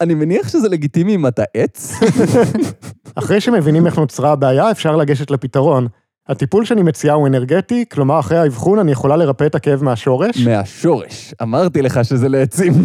אני 0.00 0.14
מניח 0.14 0.48
שזה 0.48 0.68
לגיטימי 0.68 1.14
אם 1.14 1.26
אתה 1.26 1.42
עץ. 1.54 1.94
אחרי 3.14 3.40
שמבינים 3.40 3.86
איך 3.86 3.98
נוצרה 3.98 4.32
הבעיה, 4.32 4.70
אפשר 4.70 4.96
לגשת 4.96 5.30
לפתרון. 5.30 5.88
הטיפול 6.30 6.64
שאני 6.64 6.82
מציעה 6.82 7.14
הוא 7.14 7.26
אנרגטי, 7.26 7.84
כלומר 7.92 8.20
אחרי 8.20 8.38
האבחון 8.38 8.78
אני 8.78 8.92
יכולה 8.92 9.16
לרפא 9.16 9.44
את 9.44 9.54
הכאב 9.54 9.84
מהשורש. 9.84 10.46
מהשורש. 10.46 11.34
אמרתי 11.42 11.82
לך 11.82 12.04
שזה 12.04 12.28
לעצים. 12.28 12.72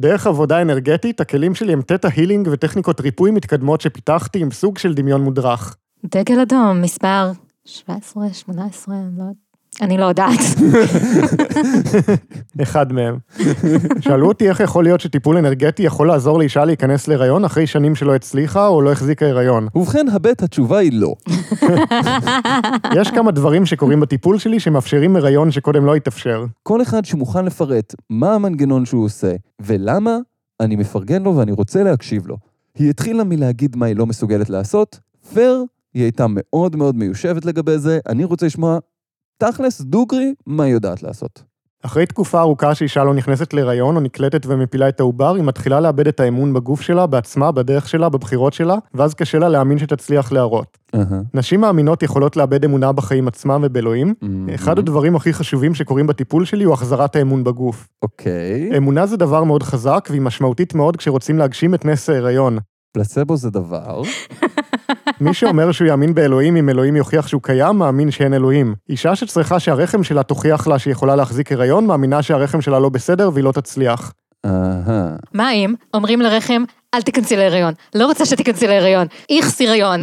דרך 0.00 0.26
עבודה 0.26 0.62
אנרגטית, 0.62 1.20
הכלים 1.20 1.54
שלי 1.54 1.72
הם 1.72 1.82
תטא 1.82 2.08
הילינג 2.16 2.48
וטכניקות 2.52 3.00
ריפוי 3.00 3.30
מתקדמות 3.30 3.80
שפיתחתי 3.80 4.38
עם 4.38 4.50
סוג 4.50 4.78
של 4.78 4.94
דמיון 4.94 5.20
מודרך. 5.20 5.76
דגל 6.04 6.40
אדום, 6.40 6.82
מספר 6.82 7.30
17, 7.64 8.24
18, 8.32 8.94
אני 8.94 9.04
לא- 9.18 9.43
אני 9.80 9.98
לא 9.98 10.04
יודעת. 10.04 10.40
אחד 12.62 12.92
מהם. 12.92 13.18
שאלו 14.00 14.28
אותי 14.28 14.48
איך 14.48 14.60
יכול 14.60 14.84
להיות 14.84 15.00
שטיפול 15.00 15.36
אנרגטי 15.36 15.82
יכול 15.82 16.08
לעזור 16.08 16.38
לאישה 16.38 16.64
להיכנס 16.64 17.08
להיריון 17.08 17.44
אחרי 17.44 17.66
שנים 17.66 17.94
שלא 17.94 18.14
הצליחה 18.14 18.66
או 18.66 18.82
לא 18.82 18.92
החזיקה 18.92 19.26
הריון. 19.26 19.68
ובכן, 19.74 20.06
הבט, 20.12 20.42
התשובה 20.42 20.78
היא 20.78 20.92
לא. 20.94 21.14
יש 23.00 23.10
כמה 23.10 23.30
דברים 23.30 23.66
שקורים 23.66 24.00
בטיפול 24.00 24.38
שלי 24.38 24.60
שמאפשרים 24.60 25.16
הריון 25.16 25.50
שקודם 25.50 25.86
לא 25.86 25.94
התאפשר. 25.94 26.44
כל 26.62 26.82
אחד 26.82 27.04
שמוכן 27.04 27.44
לפרט 27.44 27.94
מה 28.10 28.34
המנגנון 28.34 28.84
שהוא 28.84 29.04
עושה 29.04 29.32
ולמה, 29.60 30.18
אני 30.60 30.76
מפרגן 30.76 31.22
לו 31.22 31.36
ואני 31.36 31.52
רוצה 31.52 31.82
להקשיב 31.82 32.26
לו. 32.26 32.36
היא 32.78 32.90
התחילה 32.90 33.24
מלהגיד 33.24 33.76
מה 33.76 33.86
היא 33.86 33.96
לא 33.96 34.06
מסוגלת 34.06 34.50
לעשות, 34.50 35.00
פייר, 35.34 35.64
היא 35.94 36.02
הייתה 36.02 36.26
מאוד 36.28 36.76
מאוד 36.76 36.96
מיושבת 36.96 37.44
לגבי 37.44 37.78
זה, 37.78 37.98
אני 38.08 38.24
רוצה 38.24 38.46
לשמוע 38.46 38.78
תכלס 39.38 39.80
דוגרי 39.80 40.34
מה 40.46 40.64
היא 40.64 40.72
יודעת 40.72 41.02
לעשות. 41.02 41.42
אחרי 41.82 42.06
תקופה 42.06 42.40
ארוכה 42.40 42.74
שאישה 42.74 43.04
לא 43.04 43.14
נכנסת 43.14 43.54
להיריון 43.54 43.96
או 43.96 44.00
נקלטת 44.00 44.46
ומפילה 44.46 44.88
את 44.88 45.00
העובר, 45.00 45.34
היא 45.34 45.44
מתחילה 45.44 45.80
לאבד 45.80 46.08
את 46.08 46.20
האמון 46.20 46.54
בגוף 46.54 46.80
שלה, 46.80 47.06
בעצמה, 47.06 47.52
בדרך 47.52 47.88
שלה, 47.88 48.08
בבחירות 48.08 48.52
שלה, 48.52 48.76
ואז 48.94 49.14
קשה 49.14 49.38
לה 49.38 49.48
להאמין 49.48 49.78
שתצליח 49.78 50.32
להראות. 50.32 50.78
אהה. 50.94 51.20
נשים 51.34 51.60
מאמינות 51.60 52.02
יכולות 52.02 52.36
לאבד 52.36 52.64
אמונה 52.64 52.92
בחיים 52.92 53.28
עצמם 53.28 53.60
ובאלוהים. 53.64 54.14
אחד 54.54 54.78
הדברים 54.78 55.16
הכי 55.16 55.32
חשובים 55.32 55.74
שקורים 55.74 56.06
בטיפול 56.06 56.44
שלי 56.44 56.64
הוא 56.64 56.74
החזרת 56.74 57.16
האמון 57.16 57.44
בגוף. 57.44 57.88
אוקיי. 58.02 58.76
אמונה 58.76 59.06
זה 59.06 59.16
דבר 59.16 59.44
מאוד 59.44 59.62
חזק 59.62 60.06
והיא 60.10 60.22
משמעותית 60.22 60.74
מאוד 60.74 60.96
כשרוצים 60.96 61.38
להגשים 61.38 61.74
את 61.74 61.84
נס 61.84 62.08
ההיריון. 62.08 62.58
פלסבו 62.92 63.36
זה 63.36 63.50
דבר. 63.50 64.02
מי 65.20 65.34
שאומר 65.34 65.72
שהוא 65.72 65.88
יאמין 65.88 66.14
באלוהים 66.14 66.56
אם 66.56 66.68
אלוהים 66.68 66.96
יוכיח 66.96 67.26
שהוא 67.26 67.42
קיים, 67.42 67.76
מאמין 67.76 68.10
שאין 68.10 68.34
אלוהים. 68.34 68.74
אישה 68.88 69.16
שצריכה 69.16 69.60
שהרחם 69.60 70.02
שלה 70.02 70.22
תוכיח 70.22 70.66
לה 70.66 70.78
שהיא 70.78 70.92
יכולה 70.92 71.16
להחזיק 71.16 71.52
הריון, 71.52 71.86
מאמינה 71.86 72.22
שהרחם 72.22 72.60
שלה 72.60 72.78
לא 72.78 72.88
בסדר 72.88 73.30
והיא 73.32 73.44
לא 73.44 73.52
תצליח. 73.52 74.12
אהה. 74.46 75.16
מה 75.32 75.52
אם 75.52 75.74
אומרים 75.94 76.20
לרחם, 76.20 76.64
אל 76.94 77.02
תיכנסי 77.02 77.36
להיריון, 77.36 77.74
לא 77.94 78.06
רוצה 78.06 78.26
שתיכנסי 78.26 78.66
להיריון, 78.66 79.06
איכס 79.30 79.60
הריון. 79.60 80.00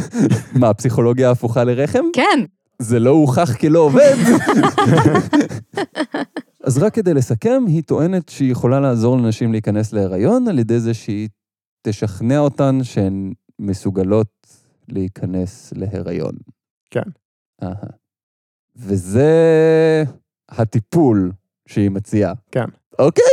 מה, 0.60 0.74
פסיכולוגיה 0.74 1.30
הפוכה 1.30 1.64
לרחם? 1.64 2.04
כן, 2.12 2.44
זה 2.78 2.98
לא 2.98 3.10
הוכח 3.10 3.56
כלא 3.56 3.78
עובד. 3.78 4.16
אז 6.64 6.78
רק 6.78 6.94
כדי 6.94 7.14
לסכם, 7.14 7.64
היא 7.66 7.82
טוענת 7.82 8.28
שהיא 8.28 8.52
יכולה 8.52 8.80
לעזור 8.80 9.18
לנשים 9.18 9.52
להיכנס 9.52 9.92
להיריון 9.92 10.48
על 10.48 10.58
ידי 10.58 10.80
זה 10.80 10.94
שהיא 10.94 11.28
תשכנע 11.82 12.38
אותן 12.38 12.78
שהן 12.82 13.32
מסוגלות 13.58 14.46
להיכנס 14.88 15.72
להיריון. 15.76 16.32
כן. 16.90 17.02
אהה. 17.62 17.74
וזה 18.76 19.32
הטיפול 20.48 21.32
שהיא 21.68 21.90
מציעה. 21.90 22.32
כן. 22.52 22.64
אוקיי. 22.98 23.24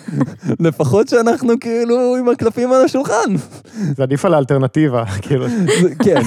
לפחות 0.66 1.08
שאנחנו 1.08 1.60
כאילו 1.60 2.16
עם 2.16 2.28
הקלפים 2.28 2.72
על 2.72 2.84
השולחן. 2.84 3.36
זה 3.96 4.02
עדיף 4.02 4.24
על 4.24 4.34
האלטרנטיבה, 4.34 5.04
כאילו. 5.22 5.48
זה- 5.48 5.94
כן. 6.04 6.20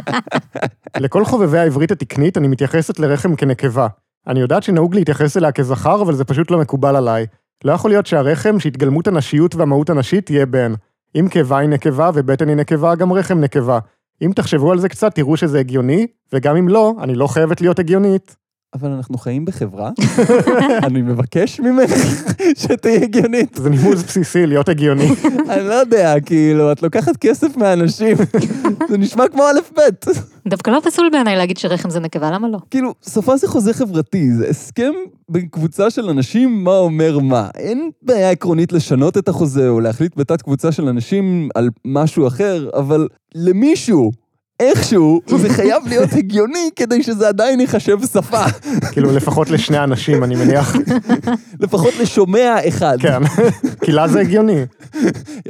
לכל 1.00 1.24
חובבי 1.24 1.58
העברית 1.58 1.90
התקנית 1.90 2.38
אני 2.38 2.48
מתייחסת 2.48 2.98
לרחם 2.98 3.36
כנקבה. 3.36 3.86
אני 4.26 4.40
יודעת 4.40 4.62
שנהוג 4.62 4.94
להתייחס 4.94 5.36
אליה 5.36 5.52
כזכר, 5.52 6.02
אבל 6.02 6.14
זה 6.14 6.24
פשוט 6.24 6.50
לא 6.50 6.58
מקובל 6.60 6.96
עליי. 6.96 7.26
לא 7.64 7.72
יכול 7.72 7.90
להיות 7.90 8.06
שהרחם, 8.06 8.60
שהתגלמות 8.60 9.06
הנשיות 9.06 9.54
והמהות 9.54 9.90
הנשית, 9.90 10.26
תהיה 10.26 10.46
בן. 10.46 10.72
אם 11.14 11.28
קיבה 11.30 11.58
היא 11.58 11.68
נקבה 11.68 12.10
ובטן 12.14 12.48
היא 12.48 12.56
נקבה, 12.56 12.94
גם 12.94 13.12
רחם 13.12 13.38
נקבה. 13.38 13.78
אם 14.22 14.32
תחשבו 14.34 14.72
על 14.72 14.78
זה 14.78 14.88
קצת, 14.88 15.14
תראו 15.14 15.36
שזה 15.36 15.58
הגיוני, 15.58 16.06
וגם 16.32 16.56
אם 16.56 16.68
לא, 16.68 16.94
אני 17.02 17.14
לא 17.14 17.26
חייבת 17.26 17.60
להיות 17.60 17.78
הגיונית. 17.78 18.36
אבל 18.74 18.90
אנחנו 18.90 19.18
חיים 19.18 19.44
בחברה. 19.44 19.90
אני 20.86 21.02
מבקש 21.02 21.60
ממך 21.60 21.90
שתהיה 22.62 23.02
הגיונית. 23.02 23.54
זה 23.54 23.70
נימוס 23.70 24.02
בסיסי, 24.02 24.46
להיות 24.46 24.68
הגיוני. 24.68 25.08
אני 25.50 25.68
לא 25.68 25.74
יודע, 25.74 26.20
כאילו, 26.20 26.72
את 26.72 26.82
לוקחת 26.82 27.16
כסף 27.16 27.56
מאנשים. 27.56 28.16
זה 28.88 28.98
נשמע 28.98 29.28
כמו 29.28 29.42
א' 29.42 29.60
ב'. 29.76 30.10
דווקא 30.48 30.70
לא 30.70 30.80
פסול 30.84 31.08
בעיניי 31.12 31.36
להגיד 31.36 31.56
שרחם 31.56 31.90
זה 31.90 32.00
נקבה, 32.00 32.30
למה 32.30 32.48
לא? 32.48 32.58
כאילו, 32.70 32.94
שפה 33.10 33.36
זה 33.36 33.48
חוזה 33.48 33.74
חברתי, 33.74 34.32
זה 34.32 34.48
הסכם 34.48 34.92
בין 35.28 35.46
קבוצה 35.46 35.90
של 35.90 36.08
אנשים 36.08 36.64
מה 36.64 36.78
אומר 36.78 37.18
מה. 37.18 37.48
אין 37.56 37.90
בעיה 38.02 38.30
עקרונית 38.30 38.72
לשנות 38.72 39.18
את 39.18 39.28
החוזה 39.28 39.68
או 39.68 39.80
להחליט 39.80 40.16
בתת 40.16 40.42
קבוצה 40.42 40.72
של 40.72 40.88
אנשים 40.88 41.48
על 41.54 41.70
משהו 41.84 42.26
אחר, 42.26 42.70
אבל 42.74 43.08
למישהו, 43.34 44.10
איכשהו, 44.60 45.20
זה 45.26 45.48
חייב 45.48 45.82
להיות 45.86 46.12
הגיוני 46.12 46.70
כדי 46.76 47.02
שזה 47.02 47.28
עדיין 47.28 47.60
ייחשב 47.60 47.98
שפה. 48.12 48.44
כאילו, 48.92 49.12
לפחות 49.12 49.50
לשני 49.50 49.78
אנשים, 49.78 50.24
אני 50.24 50.34
מניח. 50.34 50.76
לפחות 51.60 51.94
לשומע 52.00 52.68
אחד. 52.68 52.96
כן. 53.00 53.22
כי 53.84 53.92
לה 53.92 54.08
זה 54.08 54.20
הגיוני. 54.20 54.64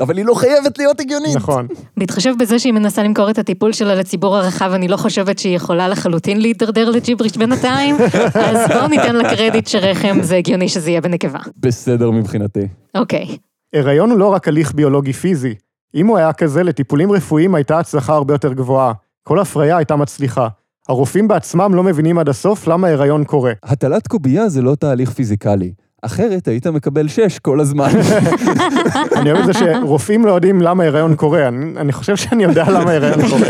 אבל 0.00 0.16
היא 0.16 0.24
לא 0.24 0.34
חייבת 0.34 0.78
להיות 0.78 1.00
הגיונית. 1.00 1.36
נכון. 1.36 1.66
בהתחשב 1.96 2.34
בזה 2.38 2.58
שהיא 2.58 2.72
מנסה 2.72 3.02
למכור 3.02 3.30
את 3.30 3.38
הטיפול 3.38 3.72
שלה 3.72 3.94
לציבור 3.94 4.36
הרחב, 4.36 4.72
אני 4.72 4.88
לא 4.88 4.96
חושבת 4.96 5.38
שהיא 5.38 5.56
יכולה 5.56 5.88
לחלוטין 5.88 6.40
להידרדר 6.40 6.90
לג'יבריש 6.90 7.36
בינתיים, 7.36 7.96
אז 8.34 8.68
בואו 8.68 8.88
ניתן 8.88 9.16
לה 9.16 9.36
קרדיט 9.36 9.66
שרחם 9.66 10.18
זה 10.22 10.36
הגיוני 10.36 10.68
שזה 10.68 10.90
יהיה 10.90 11.00
בנקבה. 11.00 11.38
בסדר 11.58 12.10
מבחינתי. 12.10 12.68
אוקיי. 12.94 13.26
הריון 13.74 14.10
הוא 14.10 14.18
לא 14.18 14.26
רק 14.26 14.48
הליך 14.48 14.74
ביולוגי 14.74 15.12
פיזי. 15.12 15.54
אם 15.94 16.06
הוא 16.06 16.18
היה 16.18 16.32
כזה, 16.32 16.62
לטיפולים 16.62 17.12
רפואיים 17.12 17.54
הייתה 17.54 17.78
הצלחה 17.78 18.14
הרבה 18.14 18.34
יותר 18.34 18.52
גבוהה. 18.52 18.92
כל 19.22 19.38
הפריה 19.38 19.76
הייתה 19.76 19.96
מצליחה. 19.96 20.48
הרופאים 20.88 21.28
בעצמם 21.28 21.74
לא 21.74 21.82
מבינים 21.82 22.18
עד 22.18 22.28
הסוף 22.28 22.66
למה 22.66 22.88
הריון 22.88 23.24
קורה. 23.24 23.52
הטלת 23.62 24.06
קובייה 24.06 24.48
זה 24.48 24.62
לא 24.62 24.74
תהליך 24.74 25.10
פיזיקלי. 25.10 25.72
אחרת 26.04 26.48
היית 26.48 26.66
מקבל 26.66 27.08
שש 27.08 27.38
כל 27.38 27.60
הזמן. 27.60 27.88
אני 29.16 29.32
אוהב 29.32 29.40
את 29.40 29.46
זה 29.46 29.52
שרופאים 29.52 30.26
לא 30.26 30.32
יודעים 30.32 30.60
למה 30.60 30.84
הריון 30.84 31.16
קורה. 31.16 31.48
אני, 31.48 31.92
חושב 31.92 32.16
שאני 32.16 32.42
יודע 32.42 32.64
למה 32.70 32.92
הריון 32.92 33.28
קורה. 33.30 33.48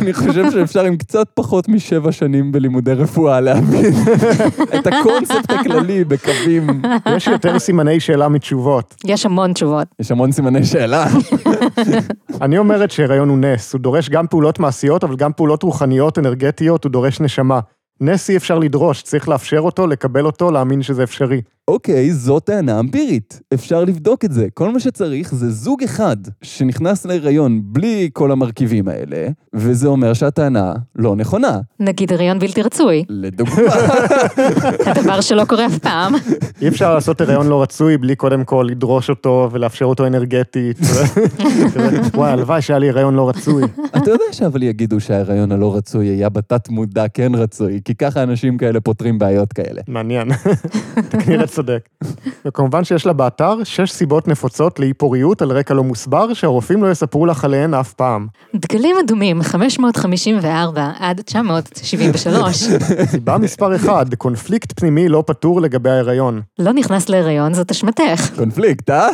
אני 0.00 0.12
חושב 0.12 0.50
שאפשר 0.50 0.84
עם 0.84 0.96
קצת 0.96 1.26
פחות 1.34 1.68
משבע 1.68 2.12
שנים 2.12 2.52
בלימודי 2.52 2.92
רפואה 2.92 3.40
להבין 3.40 3.94
את 4.78 4.86
הקונספט 4.86 5.50
הכללי 5.50 6.04
בקווים. 6.04 6.82
יש 7.16 7.26
יותר 7.26 7.58
סימני 7.58 8.00
שאלה 8.00 8.28
מתשובות. 8.28 8.94
יש 9.04 9.26
המון 9.26 9.52
תשובות. 9.52 9.86
יש 10.00 10.10
המון 10.10 10.32
סימני 10.32 10.64
שאלה. 10.64 11.06
אני 12.40 12.58
אומרת 12.58 12.90
שהריון 12.90 13.28
הוא 13.28 13.38
נס, 13.38 13.72
הוא 13.72 13.80
דורש 13.80 14.08
גם 14.08 14.26
פעולות 14.26 14.58
מעשיות, 14.58 15.04
אבל 15.04 15.16
גם 15.16 15.32
פעולות 15.32 15.62
רוחניות, 15.62 16.18
אנרגטיות, 16.18 16.84
הוא 16.84 16.92
דורש 16.92 17.20
נשמה. 17.20 17.60
נס 18.00 18.30
אי 18.30 18.36
אפשר 18.36 18.58
לדרוש, 18.58 19.02
צריך 19.02 19.28
לאפשר 19.28 19.60
אותו, 19.60 19.86
לקבל 19.86 20.26
אותו, 20.26 20.50
להאמין 20.50 20.82
שזה 20.82 21.02
אפשרי. 21.02 21.42
אוקיי, 21.70 22.12
זו 22.12 22.40
טענה 22.40 22.80
אמפירית. 22.80 23.40
אפשר 23.54 23.84
לבדוק 23.84 24.24
את 24.24 24.32
זה. 24.32 24.46
כל 24.54 24.72
מה 24.72 24.80
שצריך 24.80 25.34
זה 25.34 25.50
זוג 25.50 25.82
אחד 25.82 26.16
שנכנס 26.42 27.06
להיריון 27.06 27.60
בלי 27.64 28.10
כל 28.12 28.32
המרכיבים 28.32 28.88
האלה, 28.88 29.28
וזה 29.54 29.88
אומר 29.88 30.12
שהטענה 30.12 30.72
לא 30.96 31.16
נכונה. 31.16 31.58
נגיד 31.80 32.12
הריון 32.12 32.38
בלתי 32.38 32.62
רצוי, 32.62 33.04
לדוגמה. 33.08 33.72
הדבר 34.86 35.20
שלא 35.20 35.44
קורה 35.44 35.66
אף 35.66 35.78
פעם. 35.78 36.14
אי 36.62 36.68
אפשר 36.68 36.94
לעשות 36.94 37.20
הריון 37.20 37.46
לא 37.46 37.62
רצוי 37.62 37.98
בלי 37.98 38.16
קודם 38.16 38.44
כל 38.44 38.66
לדרוש 38.70 39.10
אותו 39.10 39.48
ולאפשר 39.52 39.84
אותו 39.84 40.06
אנרגטית. 40.06 40.78
וואי, 42.14 42.32
הלוואי 42.32 42.62
שהיה 42.62 42.78
לי 42.78 42.88
הריון 42.88 43.14
לא 43.14 43.28
רצוי. 43.28 43.62
אתה 43.96 44.10
יודע 44.10 44.24
שאבל 44.32 44.62
יגידו 44.62 45.00
שההיריון 45.00 45.52
הלא 45.52 45.76
רצוי 45.76 46.06
היה 46.06 46.28
בתת 46.28 46.68
מודע 46.68 47.08
כן 47.08 47.34
רצוי, 47.34 47.80
כי 47.84 47.94
ככה 47.94 48.22
אנשים 48.22 48.58
כאלה 48.58 48.80
פותרים 48.80 49.18
בעיות 49.18 49.52
כאלה. 49.52 49.80
מעניין. 49.88 50.28
צודק. 51.60 51.88
וכמובן 52.44 52.84
שיש 52.84 53.06
לה 53.06 53.12
באתר 53.12 53.64
שש 53.64 53.90
סיבות 53.90 54.28
נפוצות 54.28 54.78
לאי 54.78 54.92
פוריות 54.92 55.42
על 55.42 55.52
רקע 55.52 55.74
לא 55.74 55.84
מוסבר, 55.84 56.34
שהרופאים 56.34 56.82
לא 56.82 56.90
יספרו 56.90 57.26
לך 57.26 57.44
עליהן 57.44 57.74
אף 57.74 57.92
פעם. 57.92 58.26
דגלים 58.54 58.96
אדומים 59.04 59.42
554 59.42 60.90
עד 60.98 61.20
973. 61.20 62.56
סיבה 63.10 63.38
מספר 63.38 63.76
1, 63.76 64.14
קונפליקט 64.14 64.80
פנימי 64.80 65.08
לא 65.08 65.24
פתור 65.26 65.60
לגבי 65.60 65.90
ההיריון. 65.90 66.40
לא 66.58 66.72
נכנס 66.72 67.08
להיריון, 67.08 67.54
זאת 67.54 67.70
אשמתך. 67.70 68.30
קונפליקט, 68.36 68.90
אה? 68.90 69.08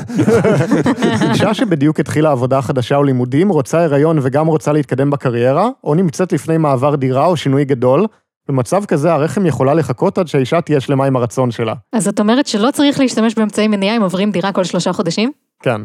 אישה 1.31 1.55
שבדיוק 1.55 2.01
התחילה 2.01 2.31
עבודה 2.31 2.63
חדשה 2.63 2.97
או 2.97 3.03
לימודים, 3.03 3.49
רוצה 3.49 3.85
הריון 3.85 4.19
וגם 4.23 4.47
רוצה 4.47 4.73
להתקדם 4.73 5.11
בקריירה, 5.11 5.69
או 5.85 5.95
נמצאת 5.95 6.33
לפני 6.33 6.59
מעבר 6.59 6.95
דירה 6.95 7.27
או 7.27 7.37
שינוי 7.37 7.65
גדול, 7.65 8.07
במצב 8.49 8.85
כזה 8.85 9.13
הרחם 9.13 9.47
יכולה 9.47 9.75
לחכות 9.75 10.19
עד 10.19 10.27
שהאישה 10.27 10.61
תהיה 10.61 10.81
שלמה 10.81 11.07
עם 11.07 11.17
הרצון 11.17 11.51
שלה. 11.51 11.75
אז 11.93 12.05
זאת 12.05 12.21
אומרת 12.21 12.47
שלא 12.47 12.71
צריך 12.71 13.01
להשתמש 13.01 13.35
באמצעי 13.35 13.69
מניעה 13.69 13.97
אם 13.97 14.03
עוברים 14.03 14.31
דירה 14.31 14.53
כל 14.53 14.65
שלושה 14.65 14.93
חודשים? 14.93 15.33
כן. 15.63 15.81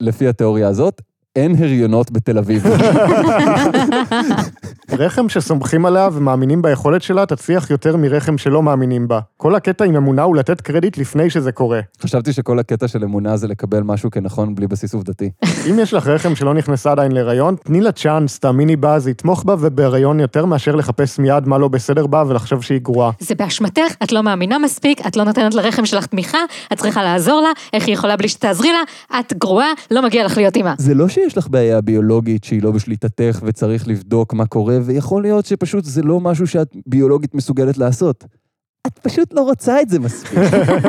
לפי 0.00 0.28
התיאוריה 0.28 0.68
הזאת, 0.68 1.02
אין 1.42 1.54
הריונות 1.58 2.10
בתל 2.10 2.38
אביב. 2.38 2.66
רחם 4.98 5.28
שסומכים 5.28 5.86
עליה 5.86 6.08
ומאמינים 6.12 6.62
ביכולת 6.62 7.02
שלה, 7.02 7.26
תצליח 7.26 7.70
יותר 7.70 7.96
מרחם 7.96 8.38
שלא 8.38 8.62
מאמינים 8.62 9.08
בה. 9.08 9.20
כל 9.36 9.54
הקטע 9.54 9.84
עם 9.84 9.96
אמונה 9.96 10.22
הוא 10.22 10.36
לתת 10.36 10.60
קרדיט 10.60 10.98
לפני 10.98 11.30
שזה 11.30 11.52
קורה. 11.52 11.80
חשבתי 12.02 12.32
שכל 12.32 12.58
הקטע 12.58 12.88
של 12.88 13.04
אמונה 13.04 13.36
זה 13.36 13.48
לקבל 13.48 13.80
משהו 13.80 14.10
כנכון 14.10 14.54
בלי 14.54 14.66
בסיס 14.66 14.94
עובדתי. 14.94 15.30
אם 15.70 15.78
יש 15.78 15.94
לך 15.94 16.06
רחם 16.06 16.34
שלא 16.34 16.54
נכנסה 16.54 16.92
עדיין 16.92 17.12
להיריון, 17.12 17.56
תני 17.64 17.80
לה 17.80 17.92
צ'אנס, 17.92 18.38
תאמיני 18.38 18.76
בה, 18.76 18.98
זה 18.98 19.10
יתמוך 19.10 19.44
בה 19.44 19.54
ובהיריון 19.58 20.20
יותר 20.20 20.44
מאשר 20.44 20.76
לחפש 20.76 21.18
מיד 21.18 21.48
מה 21.48 21.58
לא 21.58 21.68
בסדר 21.68 22.06
בה 22.06 22.24
ולחשוב 22.28 22.62
שהיא 22.62 22.80
גרועה. 22.80 23.10
זה 23.20 23.34
באשמתך, 23.34 23.94
את 24.02 24.12
לא 24.12 24.22
מאמינה 24.22 24.58
מספיק, 24.58 25.06
את 25.06 25.16
לא 25.16 25.24
נותנת 25.24 25.54
לרחם 25.54 25.86
שלך 25.86 26.06
תמיכה, 26.06 26.38
את 26.72 26.78
צריכה 26.78 27.02
לעזור 27.02 27.40
לה, 27.40 27.48
איך 27.72 27.86
היא 27.86 27.94
יכולה 27.94 28.16
בלי 28.16 28.28
שתעזרי 28.28 28.72
לה, 28.72 29.18
את 29.20 29.32
גרועה, 29.32 29.68
לא 29.90 30.02
מגיע 30.02 30.24
לך 30.24 30.36
להיות 30.36 30.56
אימא. 30.56 30.72
זה 30.78 30.94
לא 30.94 31.08
שיש 31.28 31.38
לך 31.38 31.48
בעיה 31.48 31.80
ביולוגית 31.80 32.44
שהיא 32.44 32.62
לא 32.62 32.70
בשליטתך 32.70 33.40
וצריך 33.42 33.88
לבדוק 33.88 34.34
מה 34.34 34.46
קורה, 34.46 34.78
ויכול 34.82 35.22
להיות 35.22 35.46
שפשוט 35.46 35.84
זה 35.84 36.02
לא 36.02 36.20
משהו 36.20 36.46
שאת 36.46 36.76
ביולוגית 36.86 37.34
מסוגלת 37.34 37.78
לעשות. 37.78 38.24
את 38.86 38.98
פשוט 38.98 39.32
לא 39.32 39.40
רוצה 39.40 39.80
את 39.80 39.88
זה 39.88 39.98
מספיק. 39.98 40.38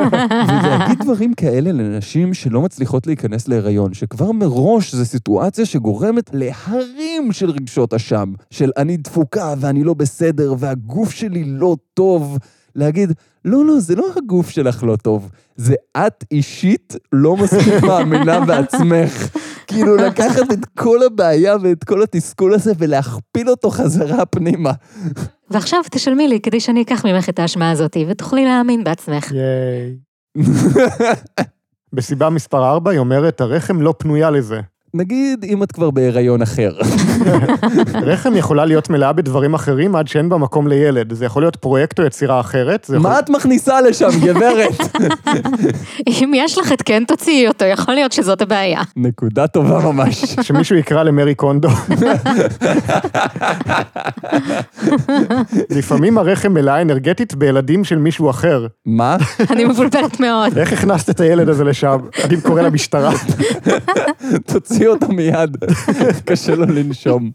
ולהגיד 0.64 0.98
דברים 1.02 1.34
כאלה 1.34 1.72
לנשים 1.72 2.34
שלא 2.34 2.62
מצליחות 2.62 3.06
להיכנס 3.06 3.48
להיריון, 3.48 3.94
שכבר 3.94 4.32
מראש 4.32 4.94
זו 4.94 5.04
סיטואציה 5.04 5.66
שגורמת 5.66 6.30
להרים 6.32 7.32
של 7.32 7.50
רגשות 7.50 7.94
אשם, 7.94 8.32
של 8.50 8.70
אני 8.76 8.96
דפוקה 8.96 9.54
ואני 9.58 9.84
לא 9.84 9.94
בסדר 9.94 10.54
והגוף 10.58 11.10
שלי 11.10 11.44
לא 11.44 11.76
טוב, 11.94 12.38
להגיד, 12.74 13.12
לא, 13.44 13.64
לא, 13.64 13.80
זה 13.80 13.94
לא 13.94 14.06
הגוף 14.16 14.50
שלך 14.50 14.84
לא 14.84 14.96
טוב, 14.96 15.30
זה 15.56 15.74
את 15.96 16.24
אישית 16.30 16.96
לא 17.12 17.36
מספיק 17.36 17.82
מאמינה 17.88 18.40
בעצמך. 18.40 19.36
כאילו, 19.66 19.96
לקחת 19.96 20.52
את 20.52 20.66
כל 20.78 21.02
הבעיה 21.02 21.56
ואת 21.62 21.84
כל 21.84 22.02
התסכול 22.02 22.54
הזה 22.54 22.72
ולהכפיל 22.78 23.50
אותו 23.50 23.70
חזרה 23.70 24.26
פנימה. 24.26 24.72
ועכשיו 25.50 25.80
תשלמי 25.90 26.28
לי 26.28 26.40
כדי 26.40 26.60
שאני 26.60 26.82
אקח 26.82 27.04
ממך 27.06 27.28
את 27.28 27.38
האשמה 27.38 27.70
הזאת, 27.70 27.96
ותוכלי 28.08 28.44
להאמין 28.44 28.84
בעצמך. 28.84 29.32
ייי. 29.32 29.96
בסיבה 31.92 32.30
מספר 32.30 32.70
4 32.70 32.90
היא 32.90 32.98
אומרת, 32.98 33.40
הרחם 33.40 33.80
לא 33.80 33.94
פנויה 33.98 34.30
לזה. 34.30 34.60
נגיד, 34.94 35.44
אם 35.44 35.62
את 35.62 35.72
כבר 35.72 35.90
בהיריון 35.90 36.42
אחר. 36.42 36.72
רחם 38.02 38.36
יכולה 38.36 38.64
להיות 38.64 38.90
מלאה 38.90 39.12
בדברים 39.12 39.54
אחרים 39.54 39.96
עד 39.96 40.08
שאין 40.08 40.28
בה 40.28 40.36
מקום 40.36 40.68
לילד. 40.68 41.12
זה 41.12 41.24
יכול 41.24 41.42
להיות 41.42 41.56
פרויקט 41.56 41.98
או 41.98 42.04
יצירה 42.04 42.40
אחרת. 42.40 42.84
זה 42.88 42.96
יכול... 42.96 43.10
מה 43.10 43.18
את 43.18 43.30
מכניסה 43.30 43.80
לשם, 43.80 44.08
גברת? 44.20 44.96
אם 46.08 46.32
יש 46.34 46.58
לך 46.58 46.72
התקן, 46.72 47.04
תוציאי 47.04 47.48
אותו, 47.48 47.64
יכול 47.64 47.94
להיות 47.94 48.12
שזאת 48.12 48.42
הבעיה. 48.42 48.80
נקודה 48.96 49.46
טובה 49.46 49.78
ממש. 49.92 50.24
שמישהו 50.46 50.76
יקרא 50.76 51.02
למרי 51.02 51.34
קונדו. 51.34 51.68
לפעמים 55.70 56.18
הרחם 56.18 56.52
מלאה 56.52 56.82
אנרגטית 56.82 57.34
בילדים 57.34 57.84
של 57.84 57.98
מישהו 57.98 58.30
אחר. 58.30 58.66
מה? 58.86 59.16
אני 59.50 59.64
מבולבלת 59.64 60.20
מאוד. 60.20 60.58
איך 60.58 60.72
הכנסת 60.72 61.10
את 61.10 61.20
הילד 61.20 61.48
הזה 61.48 61.64
לשם? 61.64 61.98
אני 62.24 62.40
קורא 62.40 62.62
למשטרה. 62.62 63.12
תוציא 64.46 64.79
אותו 64.88 65.08
מיד. 65.08 65.56
קשה 66.26 66.54
לו 66.54 66.66
לנשום. 66.66 67.30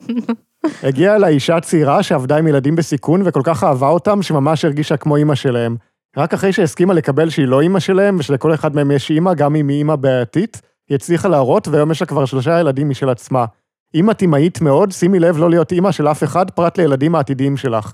הגיעה 0.83 1.15
אליי 1.15 1.33
אישה 1.33 1.59
צעירה 1.59 2.03
שעבדה 2.03 2.37
עם 2.37 2.47
ילדים 2.47 2.75
בסיכון 2.75 3.21
וכל 3.25 3.41
כך 3.43 3.63
אהבה 3.63 3.87
אותם 3.87 4.21
שממש 4.21 4.65
הרגישה 4.65 4.97
כמו 4.97 5.15
אימא 5.15 5.35
שלהם. 5.35 5.75
רק 6.17 6.33
אחרי 6.33 6.53
שהסכימה 6.53 6.93
לקבל 6.93 7.29
שהיא 7.29 7.47
לא 7.47 7.61
אימא 7.61 7.79
שלהם 7.79 8.19
ושלכל 8.19 8.53
אחד 8.53 8.75
מהם 8.75 8.91
יש 8.91 9.11
אימא, 9.11 9.33
גם 9.33 9.55
אם 9.55 9.67
היא 9.67 9.77
אימא 9.77 9.95
בעייתית, 9.95 10.61
היא 10.89 10.95
הצליחה 10.95 11.27
להראות 11.27 11.67
והיום 11.67 11.91
יש 11.91 12.01
לה 12.01 12.07
כבר 12.07 12.25
שלושה 12.25 12.59
ילדים 12.59 12.89
משל 12.89 13.09
עצמה. 13.09 13.45
אם 13.95 14.11
את 14.11 14.21
אימהית 14.21 14.61
מאוד, 14.61 14.91
שימי 14.91 15.19
לב 15.19 15.37
לא 15.37 15.49
להיות 15.49 15.71
אימא 15.71 15.91
של 15.91 16.07
אף 16.07 16.23
אחד 16.23 16.51
פרט 16.51 16.77
לילדים 16.77 17.15
העתידיים 17.15 17.57
שלך. 17.57 17.93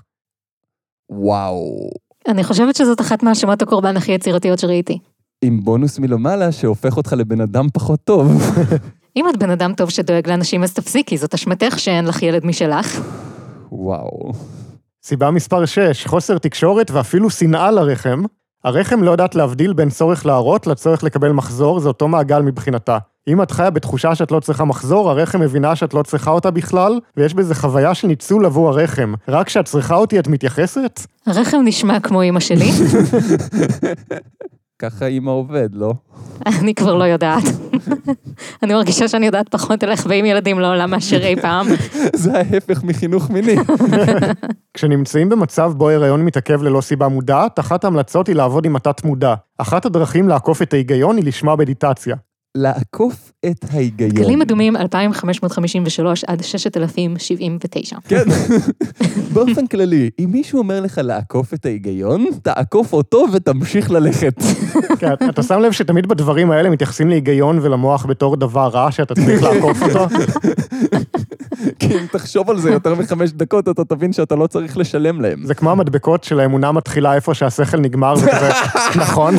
וואו. 1.10 1.90
אני 2.28 2.44
חושבת 2.44 2.76
שזאת 2.76 3.00
אחת 3.00 3.22
מהאשמות 3.22 3.62
הקורבן 3.62 3.96
הכי 3.96 4.12
יצירתיות 4.12 4.58
שראיתי. 4.58 4.98
עם 5.42 5.60
בונוס 5.60 5.98
מלמעלה 5.98 6.52
שהופך 6.52 6.96
אותך 6.96 7.12
לבן 7.12 7.40
אדם 7.40 7.66
פחות 7.72 8.00
טוב. 8.04 8.32
אם 9.16 9.28
את 9.28 9.36
בן 9.36 9.50
אדם 9.50 9.74
טוב 9.74 9.90
שדואג 9.90 10.28
לאנשים, 10.28 10.62
אז 10.62 10.72
תפסיקי, 10.74 11.18
זאת 11.18 11.34
אשמתך 11.34 11.78
שאין 11.78 12.04
לך 12.04 12.22
ילד 12.22 12.46
משלך. 12.46 13.00
וואו. 13.72 14.32
סיבה 15.04 15.30
מספר 15.30 15.66
6, 15.66 16.06
חוסר 16.06 16.38
תקשורת 16.38 16.90
ואפילו 16.90 17.30
שנאה 17.30 17.70
לרחם. 17.70 18.22
הרחם 18.64 19.02
לא 19.02 19.10
יודעת 19.10 19.34
להבדיל 19.34 19.72
בין 19.72 19.90
צורך 19.90 20.26
להראות 20.26 20.66
לצורך 20.66 21.04
לקבל 21.04 21.32
מחזור, 21.32 21.80
זה 21.80 21.88
אותו 21.88 22.08
מעגל 22.08 22.42
מבחינתה. 22.42 22.98
אם 23.28 23.42
את 23.42 23.50
חיה 23.50 23.70
בתחושה 23.70 24.14
שאת 24.14 24.32
לא 24.32 24.40
צריכה 24.40 24.64
מחזור, 24.64 25.10
הרחם 25.10 25.40
מבינה 25.40 25.76
שאת 25.76 25.94
לא 25.94 26.02
צריכה 26.02 26.30
אותה 26.30 26.50
בכלל, 26.50 27.00
ויש 27.16 27.34
בזה 27.34 27.54
חוויה 27.54 27.94
של 27.94 28.08
ניצול 28.08 28.46
עבור 28.46 28.68
הרחם. 28.68 29.14
רק 29.28 29.46
כשאת 29.46 29.64
צריכה 29.64 29.94
אותי 29.94 30.18
את 30.18 30.28
מתייחסת? 30.28 31.00
הרחם 31.26 31.58
נשמע 31.64 32.00
כמו 32.00 32.22
אימא 32.22 32.40
שלי, 32.40 32.70
ככה 34.82 35.06
אימא 35.06 35.30
עובד, 35.30 35.68
לא? 35.72 35.94
אני 36.46 36.74
כבר 36.74 36.94
לא 36.94 37.04
יודעת. 37.04 37.42
אני 38.62 38.74
מרגישה 38.74 39.08
שאני 39.08 39.26
יודעת 39.26 39.48
פחות 39.48 39.82
על 39.82 39.90
איך 39.90 40.06
באים 40.06 40.24
ילדים 40.24 40.60
לעולם 40.60 40.90
מאשר 40.90 41.24
אי 41.24 41.36
פעם. 41.36 41.66
זה 42.22 42.38
ההפך 42.38 42.84
מחינוך 42.84 43.30
מיני. 43.30 43.54
כשנמצאים 44.74 45.28
במצב 45.28 45.72
בו 45.76 45.90
הריון 45.90 46.24
מתעכב 46.24 46.62
ללא 46.62 46.80
סיבה 46.80 47.08
מודעת, 47.08 47.58
אחת 47.58 47.84
ההמלצות 47.84 48.26
היא 48.26 48.36
לעבוד 48.36 48.64
עם 48.66 48.76
התת-מודע. 48.76 49.34
אחת 49.58 49.86
הדרכים 49.86 50.28
לעקוף 50.28 50.62
את 50.62 50.72
ההיגיון 50.72 51.16
היא 51.16 51.24
לשמוע 51.24 51.56
מדיטציה. 51.56 52.16
לעקוף 52.56 53.32
את 53.46 53.64
ההיגיון. 53.70 54.10
גלים 54.10 54.42
אדומים 54.42 54.76
2553 54.76 56.24
עד 56.24 56.42
6079. 56.42 57.96
כן. 58.08 58.24
באופן 59.34 59.66
כללי, 59.66 60.10
אם 60.18 60.28
מישהו 60.32 60.58
אומר 60.58 60.80
לך 60.80 61.00
לעקוף 61.04 61.54
את 61.54 61.66
ההיגיון, 61.66 62.26
תעקוף 62.42 62.92
אותו 62.92 63.26
ותמשיך 63.32 63.90
ללכת. 63.90 64.34
כן, 65.00 65.12
אתה 65.30 65.42
שם 65.42 65.60
לב 65.60 65.72
שתמיד 65.72 66.06
בדברים 66.06 66.50
האלה 66.50 66.70
מתייחסים 66.70 67.08
להיגיון 67.08 67.58
ולמוח 67.62 68.06
בתור 68.06 68.36
דבר 68.36 68.68
רע 68.68 68.92
שאתה 68.92 69.14
צריך 69.14 69.42
לעקוף 69.52 69.82
אותו? 69.82 70.06
כי 71.78 71.98
אם 71.98 72.06
תחשוב 72.12 72.50
על 72.50 72.58
זה 72.58 72.70
יותר 72.70 72.94
מחמש 72.94 73.30
דקות, 73.30 73.68
אתה 73.68 73.84
תבין 73.84 74.12
שאתה 74.12 74.36
לא 74.36 74.46
צריך 74.46 74.76
לשלם 74.76 75.20
להם. 75.20 75.46
זה 75.46 75.54
כמו 75.54 75.70
המדבקות 75.70 76.24
של 76.24 76.40
האמונה 76.40 76.72
מתחילה 76.72 77.14
איפה 77.14 77.34
שהשכל 77.34 77.76
נגמר, 77.76 78.14
וכזה, 78.16 78.50
נכון? 78.96 79.34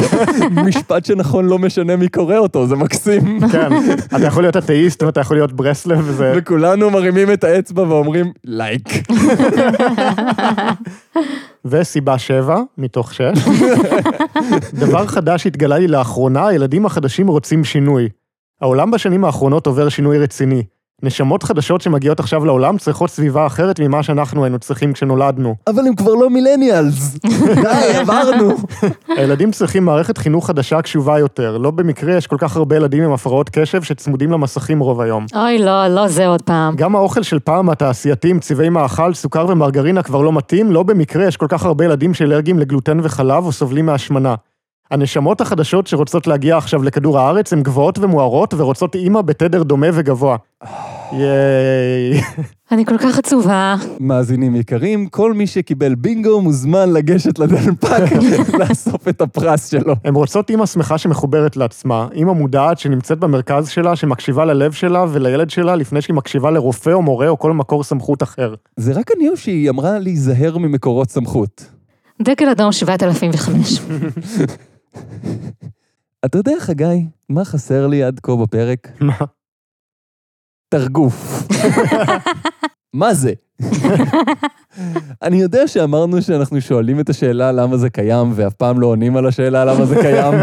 משפט 0.52 1.06
שנכון 1.06 1.46
לא 1.46 1.60
משנה 1.60 1.96
מי 1.96 2.08
קורא 2.08 2.38
אותו, 2.38 2.68
זה 2.68 2.76
מקסים. 3.08 3.40
כן. 3.52 3.70
אתה 4.06 4.26
יכול 4.26 4.44
להיות 4.44 4.58
אתאיסט 4.58 5.04
ואתה 5.04 5.20
יכול 5.20 5.38
להיות 5.38 5.54
ברסלב, 5.54 6.04
וזה... 6.06 6.34
וכולנו 6.36 6.90
מרימים 6.90 7.32
את 7.34 7.44
האצבע 7.44 7.82
ואומרים 7.82 8.32
לייק. 8.44 8.90
וסיבה 11.66 12.18
שבע, 12.18 12.62
מתוך 12.78 13.14
שש. 13.14 13.40
דבר 14.86 15.08
חדש 15.08 15.48
התגלה 15.48 15.78
לי 15.78 15.88
לאחרונה, 15.88 16.48
הילדים 16.48 16.86
החדשים 16.86 17.28
רוצים 17.28 17.64
שינוי. 17.64 18.10
העולם 18.62 18.92
בשנים 18.92 19.26
האחרונות 19.26 19.68
עובר 19.68 19.90
שינוי 19.90 20.20
רציני. 20.20 20.64
נשמות 21.04 21.44
חדשות 21.44 21.82
שמגיעות 21.82 22.20
עכשיו 22.20 22.46
לעולם 22.46 22.78
צריכות 22.78 23.10
סביבה 23.10 23.46
אחרת 23.46 23.80
ממה 23.80 24.04
שאנחנו 24.04 24.44
היינו 24.44 24.60
צריכים 24.60 24.94
כשנולדנו. 24.94 25.56
אבל 25.68 25.88
הם 25.88 25.96
כבר 25.96 26.14
לא 26.14 26.30
מילניאלס. 26.30 27.18
די, 27.64 27.98
עברנו. 27.98 28.52
הילדים 29.18 29.52
צריכים 29.52 29.86
מערכת 29.86 30.18
חינוך 30.18 30.48
חדשה 30.48 30.82
קשובה 30.82 31.20
יותר. 31.20 31.58
לא 31.58 31.72
במקרה 31.72 32.18
יש 32.18 32.28
כל 32.28 32.36
כך 32.40 32.56
הרבה 32.56 32.76
ילדים 32.76 33.04
עם 33.04 33.14
הפרעות 33.14 33.50
קשב 33.50 33.84
שצמודים 33.84 34.32
למסכים 34.32 34.80
רוב 34.80 35.02
היום. 35.02 35.26
אוי, 35.36 35.60
לא, 35.60 35.88
לא 35.88 36.08
זה 36.08 36.28
עוד 36.28 36.42
פעם. 36.42 36.76
גם 36.76 36.96
האוכל 36.96 37.24
של 37.24 37.40
פעם, 37.40 37.70
התעשייתים, 37.70 38.40
צבעי 38.40 38.70
מאכל, 38.70 39.14
סוכר 39.14 39.46
ומרגרינה 39.50 40.04
כבר 40.04 40.22
לא 40.22 40.34
מתאים, 40.34 40.72
לא 40.72 40.84
במקרה 40.84 41.28
יש 41.28 41.38
כל 41.38 41.48
כך 41.50 41.66
הרבה 41.66 41.86
ילדים 41.86 42.14
שאלרגיים 42.14 42.60
לגלוטן 42.60 43.00
וחלב 43.04 43.46
או 43.46 43.52
סובלים 43.52 43.86
מהשמנה. 43.86 44.36
הנשמות 44.92 45.42
החדשות 45.42 45.88
שרוצות 45.88 46.28
להגיע 46.28 46.58
עכשיו 46.58 46.84
לכדור 46.84 47.20
הארץ 47.20 47.54
הן 47.54 47.64
גבוהות 47.64 48.00
ומוארות 48.00 48.54
ורוצות 48.54 48.96
אימא 48.96 49.22
בתדר 49.22 49.64
דומה 49.64 49.88
וגבוה. 49.94 50.38
ייי. 51.20 52.22
אני 52.72 52.86
כל 52.86 52.98
כך 52.98 53.20
עצובה. 53.20 53.76
מאזינים 54.00 54.56
יקרים, 54.56 55.08
כל 55.08 55.34
מי 55.34 55.48
שקיבל 55.48 55.96
בינגו 55.96 56.42
מוזמן 56.42 56.94
לגשת 56.94 57.40
לדלפק 57.40 58.04
לאסוף 58.60 59.08
את 59.08 59.22
הפרס 59.22 59.72
שלו. 59.72 59.96
הן 60.04 60.16
רוצות 60.16 60.50
אימא 60.50 60.66
שמחה 60.66 60.98
שמחוברת 60.98 61.58
לעצמה, 61.58 62.08
אימא 62.14 62.32
מודעת 62.32 62.80
שנמצאת 62.80 63.20
במרכז 63.20 63.70
שלה, 63.70 63.96
שמקשיבה 63.96 64.46
ללב 64.46 64.72
שלה 64.72 65.06
ולילד 65.10 65.50
שלה 65.50 65.76
לפני 65.76 66.02
שהיא 66.02 66.16
מקשיבה 66.16 66.52
לרופא 66.52 66.90
או 66.90 67.02
מורה 67.02 67.28
או 67.28 67.40
כל 67.40 67.54
מקור 67.54 67.84
סמכות 67.84 68.24
אחר. 68.24 68.54
זה 68.78 68.94
רק 68.94 69.12
אני 69.18 69.30
או 69.30 69.38
שהיא 69.38 69.70
אמרה 69.70 70.00
להיזהר 70.00 70.58
ממקורות 70.58 71.10
סמכות. 71.10 71.66
דגל 72.22 72.50
אדום 72.50 72.72
7005. 72.72 73.80
אתה 76.26 76.38
יודע, 76.38 76.54
חגי, 76.60 77.06
מה 77.30 77.46
חסר 77.46 77.88
לי 77.88 78.04
עד 78.04 78.20
כה 78.24 78.36
בפרק? 78.36 78.88
מה? 79.00 79.16
תרגוף. 80.74 81.48
מה 82.94 83.14
זה? 83.14 83.34
אני 85.22 85.42
יודע 85.42 85.68
שאמרנו 85.68 86.22
שאנחנו 86.22 86.62
שואלים 86.62 87.00
את 87.00 87.10
השאלה 87.10 87.52
למה 87.52 87.78
זה 87.78 87.90
קיים, 87.90 88.32
ואף 88.36 88.54
פעם 88.54 88.80
לא 88.80 88.88
עונים 88.88 89.18
על 89.18 89.28
השאלה 89.28 89.66
למה 89.66 89.86
זה 89.86 89.96
קיים, 90.02 90.34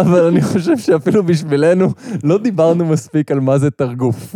אבל 0.00 0.24
אני 0.24 0.42
חושב 0.42 0.78
שאפילו 0.78 1.22
בשבילנו 1.22 1.88
לא 2.24 2.38
דיברנו 2.38 2.86
מספיק 2.86 3.30
על 3.30 3.40
מה 3.40 3.58
זה 3.58 3.70
תרגוף. 3.70 4.34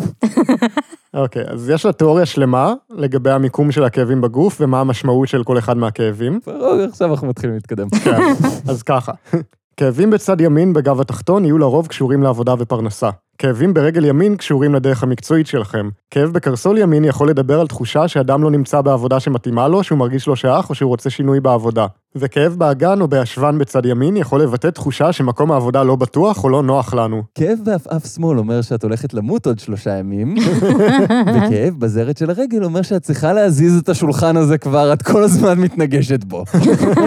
אוקיי, 1.14 1.44
אז 1.48 1.70
יש 1.70 1.86
לה 1.86 1.92
תיאוריה 1.92 2.26
שלמה 2.26 2.74
לגבי 2.90 3.30
המיקום 3.30 3.72
של 3.72 3.84
הכאבים 3.84 4.20
בגוף 4.20 4.60
ומה 4.60 4.80
המשמעות 4.80 5.28
של 5.28 5.44
כל 5.44 5.58
אחד 5.58 5.76
מהכאבים. 5.76 6.40
עכשיו 6.90 7.10
אנחנו 7.10 7.26
מתחילים 7.26 7.54
להתקדם. 7.54 7.88
כן, 8.04 8.20
אז 8.68 8.82
ככה. 8.82 9.12
כאבים 9.76 10.10
בצד 10.10 10.40
ימין 10.40 10.72
בגב 10.72 11.00
התחתון 11.00 11.44
יהיו 11.44 11.58
לרוב 11.58 11.86
קשורים 11.86 12.22
לעבודה 12.22 12.54
ופרנסה. 12.58 13.10
כאבים 13.38 13.74
ברגל 13.74 14.04
ימין 14.04 14.36
קשורים 14.36 14.74
לדרך 14.74 15.02
המקצועית 15.02 15.46
שלכם. 15.46 15.88
כאב 16.10 16.30
בקרסול 16.30 16.78
ימין 16.78 17.04
יכול 17.04 17.30
לדבר 17.30 17.60
על 17.60 17.66
תחושה 17.66 18.08
שאדם 18.08 18.42
לא 18.42 18.50
נמצא 18.50 18.80
בעבודה 18.80 19.20
שמתאימה 19.20 19.68
לו, 19.68 19.82
שהוא 19.82 19.98
מרגיש 19.98 20.28
לא 20.28 20.36
שייך 20.36 20.70
או 20.70 20.74
שהוא 20.74 20.88
רוצה 20.88 21.10
שינוי 21.10 21.40
בעבודה. 21.40 21.86
וכאב 22.16 22.54
באגן 22.58 23.00
או 23.00 23.08
בישבן 23.08 23.58
בצד 23.58 23.86
ימין 23.86 24.16
יכול 24.16 24.42
לבטא 24.42 24.68
תחושה 24.68 25.12
שמקום 25.12 25.52
העבודה 25.52 25.82
לא 25.82 25.96
בטוח 25.96 26.44
או 26.44 26.48
לא 26.48 26.62
נוח 26.62 26.94
לנו. 26.94 27.22
כאב 27.34 27.58
בעפעף 27.64 28.06
שמאל 28.14 28.38
אומר 28.38 28.62
שאת 28.62 28.82
הולכת 28.82 29.14
למות 29.14 29.46
עוד 29.46 29.58
שלושה 29.58 29.98
ימים, 29.98 30.34
וכאב 31.34 31.74
בזרת 31.78 32.16
של 32.16 32.30
הרגל 32.30 32.64
אומר 32.64 32.82
שאת 32.82 33.02
צריכה 33.02 33.32
להזיז 33.32 33.78
את 33.78 33.88
השולחן 33.88 34.36
הזה 34.36 34.58
כבר, 34.58 34.92
את 34.92 35.02
כל 35.02 35.22
הזמן 35.22 35.58
מתנגשת 35.58 36.24
בו. 36.24 36.44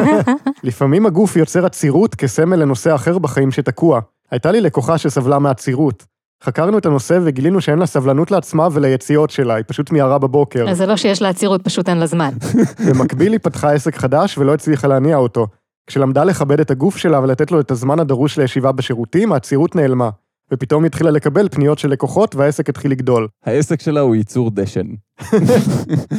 לפעמים 0.63 1.05
הגוף 1.05 1.35
יוצר 1.35 1.65
עצירות 1.65 2.15
כסמל 2.15 2.55
לנושא 2.55 2.95
אחר 2.95 3.17
בחיים 3.17 3.51
שתקוע. 3.51 3.99
הייתה 4.31 4.51
לי 4.51 4.61
לקוחה 4.61 4.97
שסבלה 4.97 5.39
מעצירות. 5.39 6.16
חקרנו 6.43 6.78
את 6.78 6.86
הנושא 6.86 7.19
וגילינו 7.23 7.62
שאין 7.62 7.80
לה 7.80 7.86
סבלנות 7.86 8.32
לעצמה 8.32 8.67
וליציאות 8.71 9.30
שלה, 9.30 9.56
היא 9.56 9.63
פשוט 9.67 9.91
מיהרה 9.91 10.17
בבוקר. 10.17 10.69
אז 10.69 10.78
זה 10.78 10.86
לא 10.86 10.97
שיש 10.97 11.21
לה 11.21 11.30
עצירות, 11.30 11.63
פשוט 11.63 11.89
אין 11.89 11.97
לה 11.97 12.06
זמן. 12.06 12.34
במקביל 12.89 13.32
היא 13.32 13.39
פתחה 13.43 13.71
עסק 13.71 13.95
חדש 13.95 14.38
ולא 14.38 14.54
הצליחה 14.54 14.88
להניע 14.88 15.17
אותו. 15.17 15.47
כשלמדה 15.88 16.23
לכבד 16.23 16.60
את 16.60 16.71
הגוף 16.71 16.97
שלה 16.97 17.19
ולתת 17.19 17.52
לו 17.52 17.60
את 17.60 17.71
הזמן 17.71 18.00
הדרוש 18.00 18.39
לישיבה 18.39 18.71
בשירותים, 18.71 19.32
העצירות 19.32 19.76
נעלמה. 19.76 20.10
ופתאום 20.53 20.83
היא 20.83 20.88
התחילה 20.88 21.12
לקבל 21.12 21.49
פניות 21.49 21.79
של 21.79 21.89
לקוחות 21.89 22.36
והעסק 22.36 22.69
התחיל 22.69 22.91
לגדול. 22.91 23.27
העסק 23.45 23.81
שלה 23.81 23.99
הוא 23.99 24.15
ייצור 24.15 24.51
דשן. 24.51 24.86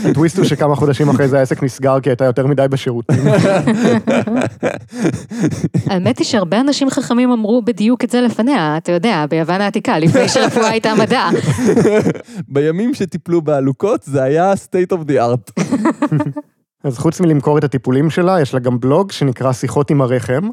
הטוויסט 0.05 0.39
הוא 0.39 0.45
שכמה 0.45 0.77
חודשים 0.77 1.09
אחרי 1.09 1.29
זה 1.29 1.39
העסק 1.39 1.63
נסגר 1.63 2.01
כי 2.01 2.11
הייתה 2.11 2.25
יותר 2.25 2.47
מדי 2.47 2.67
בשירותים. 2.71 3.19
האמת 5.91 6.19
היא 6.19 6.27
שהרבה 6.27 6.61
אנשים 6.61 6.91
חכמים 6.91 7.31
אמרו 7.31 7.63
בדיוק 7.63 8.05
את 8.05 8.11
זה 8.11 8.21
לפניה, 8.21 8.77
אתה 8.77 8.93
יודע, 8.93 9.25
ביוון 9.31 9.61
העתיקה, 9.61 9.99
לפני 9.99 10.29
שרפואה 10.29 10.69
הייתה 10.69 10.95
מדע. 10.95 11.29
בימים 12.49 12.95
שטיפלו 12.95 13.43
בעלוקות 13.43 14.03
זה 14.03 14.23
היה 14.23 14.53
state 14.53 14.97
of 14.97 15.11
the 15.11 15.15
art. 15.15 15.63
אז 16.85 16.99
חוץ 16.99 17.21
מלמכור 17.21 17.59
את 17.59 17.65
הטיפולים 17.65 18.11
שלה, 18.11 18.41
יש 18.41 18.55
לה 18.55 18.61
גם 18.61 18.81
בלוג 18.81 19.13
שנקרא 19.13 19.53
שיחות 19.53 19.91
עם 19.91 20.01
הרחם. 20.01 20.49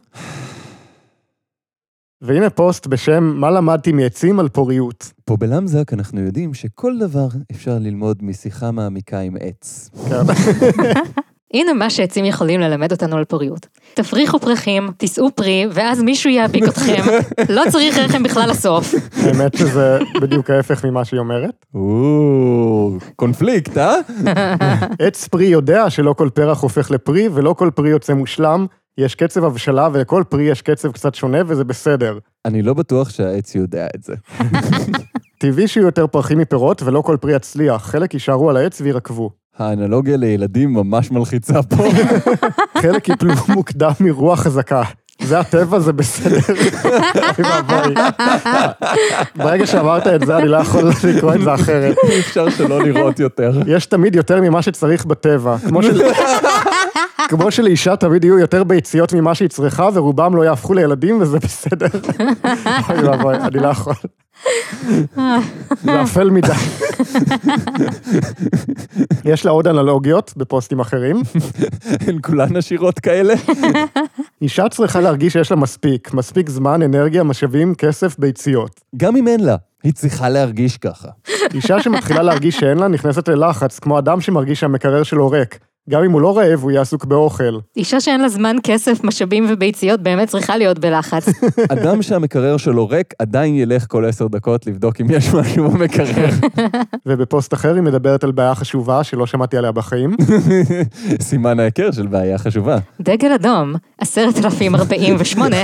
והנה 2.25 2.49
פוסט 2.49 2.87
בשם 2.87 3.23
מה 3.23 3.51
למדתי 3.51 3.91
מעצים 3.91 4.39
על 4.39 4.49
פוריות. 4.49 5.11
פה 5.25 5.37
בלמזק 5.37 5.93
אנחנו 5.93 6.21
יודעים 6.21 6.53
שכל 6.53 6.97
דבר 6.97 7.27
אפשר 7.51 7.77
ללמוד 7.79 8.17
משיחה 8.21 8.71
מעמיקה 8.71 9.19
עם 9.19 9.35
עץ. 9.39 9.89
כן. 10.09 10.15
הנה 11.53 11.73
מה 11.73 11.89
שעצים 11.89 12.25
יכולים 12.25 12.59
ללמד 12.59 12.91
אותנו 12.91 13.17
על 13.17 13.25
פוריות. 13.25 13.67
תפריחו 13.93 14.39
פרחים, 14.39 14.89
תישאו 14.97 15.31
פרי, 15.35 15.67
ואז 15.71 16.01
מישהו 16.01 16.29
יאביק 16.29 16.63
אתכם. 16.63 17.01
לא 17.49 17.63
צריך 17.71 17.97
רחם 17.97 18.23
בכלל 18.23 18.49
לסוף. 18.49 18.93
האמת 19.23 19.57
שזה 19.57 19.99
בדיוק 20.21 20.49
ההפך 20.49 20.85
ממה 20.85 21.05
שהיא 21.05 21.19
אומרת. 21.19 21.65
או, 21.73 22.97
קונפליקט, 23.15 23.77
אה? 23.77 23.95
עץ 25.07 25.27
פרי 25.27 25.45
יודע 25.45 25.89
שלא 25.89 26.13
כל 26.13 26.29
פרח 26.33 26.61
הופך 26.61 26.91
לפרי 26.91 27.29
ולא 27.33 27.53
כל 27.53 27.69
פרי 27.75 27.89
יוצא 27.89 28.13
מושלם. 28.13 28.65
יש 28.97 29.15
קצב 29.15 29.43
הבשלה 29.43 29.89
ולכל 29.93 30.23
פרי 30.29 30.43
יש 30.43 30.61
קצב 30.61 30.91
קצת 30.91 31.15
שונה 31.15 31.37
וזה 31.47 31.63
בסדר. 31.63 32.19
אני 32.45 32.61
לא 32.61 32.73
בטוח 32.73 33.09
שהעץ 33.09 33.55
יודע 33.55 33.87
את 33.95 34.03
זה. 34.03 34.13
טבעי 35.39 35.67
שיהיו 35.67 35.85
יותר 35.85 36.07
פרחים 36.07 36.37
מפירות 36.37 36.83
ולא 36.83 37.01
כל 37.01 37.17
פרי 37.21 37.35
יצליח, 37.35 37.85
חלק 37.85 38.13
יישארו 38.13 38.49
על 38.49 38.57
העץ 38.57 38.81
וירקבו. 38.81 39.29
האנלוגיה 39.57 40.17
לילדים 40.17 40.73
ממש 40.73 41.11
מלחיצה 41.11 41.63
פה. 41.63 41.83
חלק 42.81 43.09
יפלו 43.09 43.33
מוקדם 43.55 43.91
מרוח 43.99 44.39
חזקה. 44.39 44.83
זה 45.21 45.39
הטבע, 45.39 45.79
זה 45.79 45.93
בסדר. 45.93 46.39
ברגע 49.35 49.67
שאמרת 49.67 50.07
את 50.07 50.25
זה, 50.25 50.37
אני 50.37 50.47
לא 50.47 50.57
יכול 50.57 50.89
לקרוא 51.15 51.33
את 51.33 51.41
זה 51.41 51.53
אחרת. 51.53 51.95
אי 52.09 52.19
אפשר 52.19 52.49
שלא 52.49 52.83
לראות 52.83 53.19
יותר. 53.19 53.51
יש 53.67 53.85
תמיד 53.85 54.15
יותר 54.15 54.41
ממה 54.41 54.61
שצריך 54.61 55.05
בטבע. 55.05 55.57
כמו 55.67 55.83
של... 55.83 56.01
כמו 57.27 57.51
שלאישה 57.51 57.95
תמיד 57.95 58.23
יהיו 58.23 58.39
יותר 58.39 58.63
ביציות 58.63 59.13
ממה 59.13 59.35
שהיא 59.35 59.49
צריכה, 59.49 59.89
ורובם 59.93 60.35
לא 60.35 60.43
יהפכו 60.43 60.73
לילדים, 60.73 61.21
וזה 61.21 61.39
בסדר. 61.39 61.87
אוי 62.89 63.03
ואבוי, 63.03 63.35
אני 63.35 63.59
לא 63.59 63.67
יכול. 63.67 63.93
זה 65.83 66.01
אפל 66.03 66.29
מדי. 66.29 66.53
יש 69.25 69.45
לה 69.45 69.51
עוד 69.51 69.67
אנלוגיות 69.67 70.33
בפוסטים 70.37 70.79
אחרים. 70.79 71.21
הן 72.07 72.19
כולן 72.23 72.55
עשירות 72.55 72.99
כאלה? 72.99 73.33
אישה 74.41 74.69
צריכה 74.69 75.01
להרגיש 75.01 75.33
שיש 75.33 75.51
לה 75.51 75.57
מספיק, 75.57 76.13
מספיק 76.13 76.49
זמן, 76.49 76.81
אנרגיה, 76.81 77.23
משאבים, 77.23 77.75
כסף, 77.75 78.19
ביציות. 78.19 78.81
גם 78.97 79.15
אם 79.15 79.27
אין 79.27 79.39
לה, 79.39 79.55
היא 79.83 79.93
צריכה 79.93 80.29
להרגיש 80.29 80.77
ככה. 80.77 81.07
אישה 81.53 81.81
שמתחילה 81.81 82.23
להרגיש 82.23 82.57
שאין 82.57 82.77
לה, 82.77 82.87
נכנסת 82.87 83.27
ללחץ, 83.27 83.79
כמו 83.79 83.99
אדם 83.99 84.21
שמרגיש 84.21 84.59
שהמקרר 84.59 85.03
שלו 85.03 85.29
ריק. 85.29 85.59
גם 85.89 86.03
אם 86.03 86.11
הוא 86.11 86.21
לא 86.21 86.37
רעב, 86.37 86.59
הוא 86.61 86.71
יהיה 86.71 86.81
עסוק 86.81 87.05
באוכל. 87.05 87.59
אישה 87.77 87.99
שאין 87.99 88.21
לה 88.21 88.29
זמן, 88.29 88.55
כסף, 88.63 89.03
משאבים 89.03 89.45
וביציות 89.49 90.01
באמת 90.01 90.27
צריכה 90.27 90.57
להיות 90.57 90.79
בלחץ. 90.79 91.25
אדם 91.73 92.01
שהמקרר 92.01 92.57
שלו 92.57 92.89
ריק, 92.89 93.13
עדיין 93.19 93.55
ילך 93.55 93.85
כל 93.89 94.05
עשר 94.05 94.27
דקות 94.27 94.67
לבדוק 94.67 95.01
אם 95.01 95.05
יש 95.09 95.33
משהו 95.33 95.69
במקרר. 95.69 96.29
ובפוסט 97.05 97.53
אחר 97.53 97.75
היא 97.75 97.81
מדברת 97.81 98.23
על 98.23 98.31
בעיה 98.31 98.55
חשובה 98.55 99.03
שלא 99.03 99.25
שמעתי 99.25 99.57
עליה 99.57 99.71
בחיים. 99.71 100.15
סימן 101.21 101.59
ההיכר 101.59 101.91
של 101.91 102.07
בעיה 102.07 102.37
חשובה. 102.37 102.77
דגל 103.01 103.31
אדום, 103.31 103.73
עשרת 103.97 104.37
אלפים 104.45 104.75
ארבעים 104.75 105.15
ושמונה. 105.19 105.61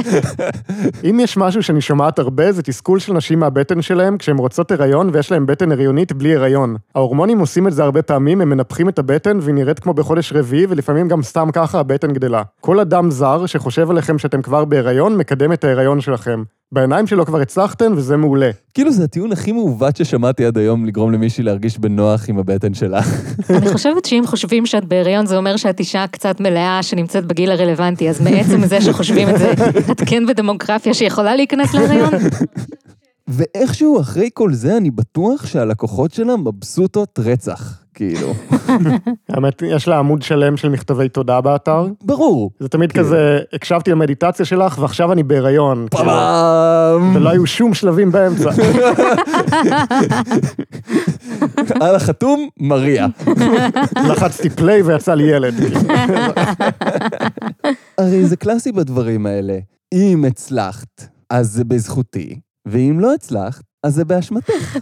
אם 1.10 1.20
יש 1.20 1.38
משהו 1.38 1.64
שאני 1.64 1.82
שומעת 1.82 2.20
הרבה, 2.20 2.52
זה 2.52 2.64
תסכול 2.64 3.00
של 3.00 3.14
נשים 3.14 3.40
מהבטן 3.40 3.82
שלהם 3.82 4.18
כשהן 4.18 4.38
רוצות 4.38 4.72
הריון 4.72 5.10
ויש 5.14 5.32
להן 5.32 5.46
בטן 5.46 5.72
הריונית 5.72 6.14
בלי 6.14 6.36
הריון. 6.36 6.76
ההורמונים 6.96 7.40
עושים 7.40 7.68
את 7.68 7.74
זה 7.74 7.84
הרבה 7.84 8.02
פעמים, 8.02 8.42
הם 8.42 8.50
מנפחים 8.50 8.90
את 8.90 9.00
הבטן 9.00 9.40
והיא 9.42 9.56
נראית 9.56 9.80
כמו 9.80 9.94
בחודש 10.12 10.34
רביעי, 10.34 10.66
ולפעמים 10.70 11.08
גם 11.08 11.24
סתם 11.24 11.50
ככה 11.54 11.80
הבטן 11.80 12.14
גדלה. 12.14 12.42
כל 12.62 12.80
אדם 12.80 13.12
זר 13.12 13.46
שחושב 13.46 13.90
עליכם 13.90 14.18
שאתם 14.18 14.42
כבר 14.42 14.66
בהיריון, 14.66 15.18
מקדם 15.18 15.54
את 15.54 15.64
ההיריון 15.64 16.02
שלכם. 16.02 16.44
בעיניים 16.72 17.08
שלו 17.08 17.26
כבר 17.26 17.42
הצלחתם 17.42 17.94
וזה 17.96 18.18
מעולה. 18.18 18.50
כאילו 18.74 18.92
זה 18.92 19.04
הטיעון 19.04 19.32
הכי 19.32 19.52
מעוות 19.52 19.96
ששמעתי 19.96 20.46
עד 20.46 20.58
היום 20.58 20.86
לגרום 20.86 21.12
למישהי 21.12 21.44
להרגיש 21.44 21.80
בנוח 21.80 22.30
עם 22.30 22.40
הבטן 22.40 22.74
שלה. 22.74 23.02
אני 23.50 23.70
חושבת 23.74 24.06
שאם 24.06 24.24
חושבים 24.26 24.66
שאת 24.66 24.86
בהיריון, 24.86 25.26
זה 25.26 25.38
אומר 25.38 25.58
שאת 25.58 25.80
אישה 25.80 26.06
קצת 26.08 26.40
מלאה 26.40 26.84
שנמצאת 26.84 27.26
בגיל 27.26 27.52
הרלוונטי, 27.52 28.10
אז 28.10 28.22
מעצם 28.22 28.66
זה 28.68 28.82
שחושבים 28.82 29.30
את 29.30 29.40
זה, 29.40 29.52
את 29.92 30.02
כן 30.06 30.26
בדמוגרפיה 30.26 30.94
שיכולה 30.94 31.36
להיכנס 31.36 31.74
להיריון? 31.74 32.14
ואיכשהו 33.28 34.02
אחרי 34.02 34.30
כל 34.34 34.54
זה 34.54 34.78
אני 34.78 34.92
בטוח 34.92 35.46
שהלקוחות 35.46 36.14
שלה 36.14 36.38
מבסוטות 36.38 37.20
רצח, 37.20 37.81
כאילו. 38.02 38.34
האמת, 39.30 39.64
יש 39.66 39.88
לה 39.88 40.00
עמוד 40.00 40.22
שלם 40.22 40.58
של 40.58 40.70
מכתבי 40.70 41.10
תודה 41.10 41.42
באתר. 41.42 41.88
ברור. 42.04 42.52
זה 42.60 42.70
תמיד 42.70 42.92
כזה, 42.92 43.40
הקשבתי 43.54 43.92
למדיטציה 43.92 44.46
שלך 44.46 44.78
ועכשיו 44.80 45.12
אני 45.12 45.24
בהיריון. 45.24 45.88
כאילו, 45.92 46.06
פעם. 46.06 47.16
ולא 47.16 47.30
היו 47.30 47.48
שום 47.48 47.74
שלבים 47.74 48.12
באמצע. 48.12 48.50
על 51.82 51.96
החתום, 51.96 52.50
מריה. 52.60 53.08
לחצתי 54.10 54.50
פליי 54.50 54.82
ויצא 54.82 55.14
לי 55.14 55.24
ילד. 55.24 55.54
הרי 57.98 58.26
זה 58.26 58.36
קלאסי 58.36 58.72
בדברים 58.72 59.26
האלה. 59.26 59.58
אם 59.94 60.26
הצלחת, 60.28 61.08
אז 61.30 61.52
זה 61.52 61.64
בזכותי, 61.64 62.40
ואם 62.66 62.98
לא 63.00 63.14
הצלחת, 63.14 63.64
אז 63.84 63.96
זה 63.96 64.06
באשמתך. 64.06 64.78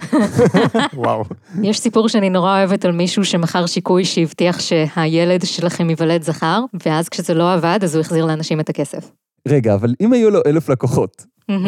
וואו. 0.93 1.23
יש 1.63 1.79
סיפור 1.79 2.09
שאני 2.09 2.29
נורא 2.29 2.57
אוהבת 2.57 2.85
על 2.85 2.91
מישהו 2.91 3.25
שמכר 3.25 3.65
שיקוי 3.65 4.05
שהבטיח 4.05 4.59
שהילד 4.59 5.45
שלכם 5.45 5.89
ייוולד 5.89 6.23
זכר, 6.23 6.61
ואז 6.85 7.09
כשזה 7.09 7.33
לא 7.33 7.53
עבד, 7.53 7.79
אז 7.83 7.95
הוא 7.95 8.01
החזיר 8.01 8.25
לאנשים 8.25 8.59
את 8.59 8.69
הכסף. 8.69 9.11
רגע, 9.47 9.73
אבל 9.73 9.93
אם 10.01 10.13
היו 10.13 10.29
לו 10.29 10.39
אלף 10.45 10.69
לקוחות, 10.69 11.25
מהמם. 11.49 11.65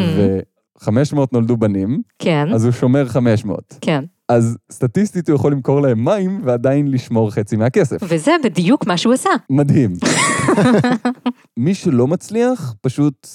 ו-500 0.78 1.16
נולדו 1.32 1.56
בנים, 1.56 2.02
כן, 2.18 2.52
אז 2.54 2.64
הוא 2.64 2.72
שומר 2.72 3.08
500. 3.08 3.78
כן. 3.80 4.04
אז 4.28 4.56
סטטיסטית 4.72 5.28
הוא 5.28 5.36
יכול 5.36 5.52
למכור 5.52 5.80
להם 5.80 6.04
מים 6.04 6.40
ועדיין 6.44 6.90
לשמור 6.90 7.30
חצי 7.30 7.56
מהכסף. 7.56 7.96
וזה 8.02 8.32
בדיוק 8.44 8.86
מה 8.86 8.96
שהוא 8.96 9.14
עשה. 9.14 9.30
מדהים. 9.50 9.92
מי 11.64 11.74
שלא 11.74 12.06
מצליח, 12.06 12.74
פשוט 12.80 13.26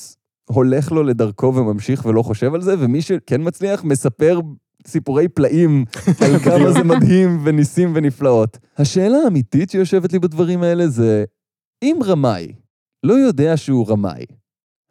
הולך 0.49 0.91
לו 0.91 1.03
לדרכו 1.03 1.53
וממשיך 1.55 2.05
ולא 2.05 2.21
חושב 2.21 2.53
על 2.53 2.61
זה, 2.61 2.75
ומי 2.79 3.01
שכן 3.01 3.41
מצליח, 3.47 3.83
מספר 3.83 4.39
סיפורי 4.87 5.27
פלאים 5.27 5.85
על 6.25 6.39
כמה 6.39 6.71
זה 6.71 6.83
מדהים 6.83 7.41
וניסים 7.43 7.91
ונפלאות. 7.95 8.57
השאלה 8.77 9.17
האמיתית 9.17 9.69
שיושבת 9.69 10.13
לי 10.13 10.19
בדברים 10.19 10.63
האלה 10.63 10.87
זה, 10.87 11.25
אם 11.83 11.97
רמאי 12.05 12.53
לא 13.03 13.13
יודע 13.13 13.57
שהוא 13.57 13.89
רמאי, 13.89 14.25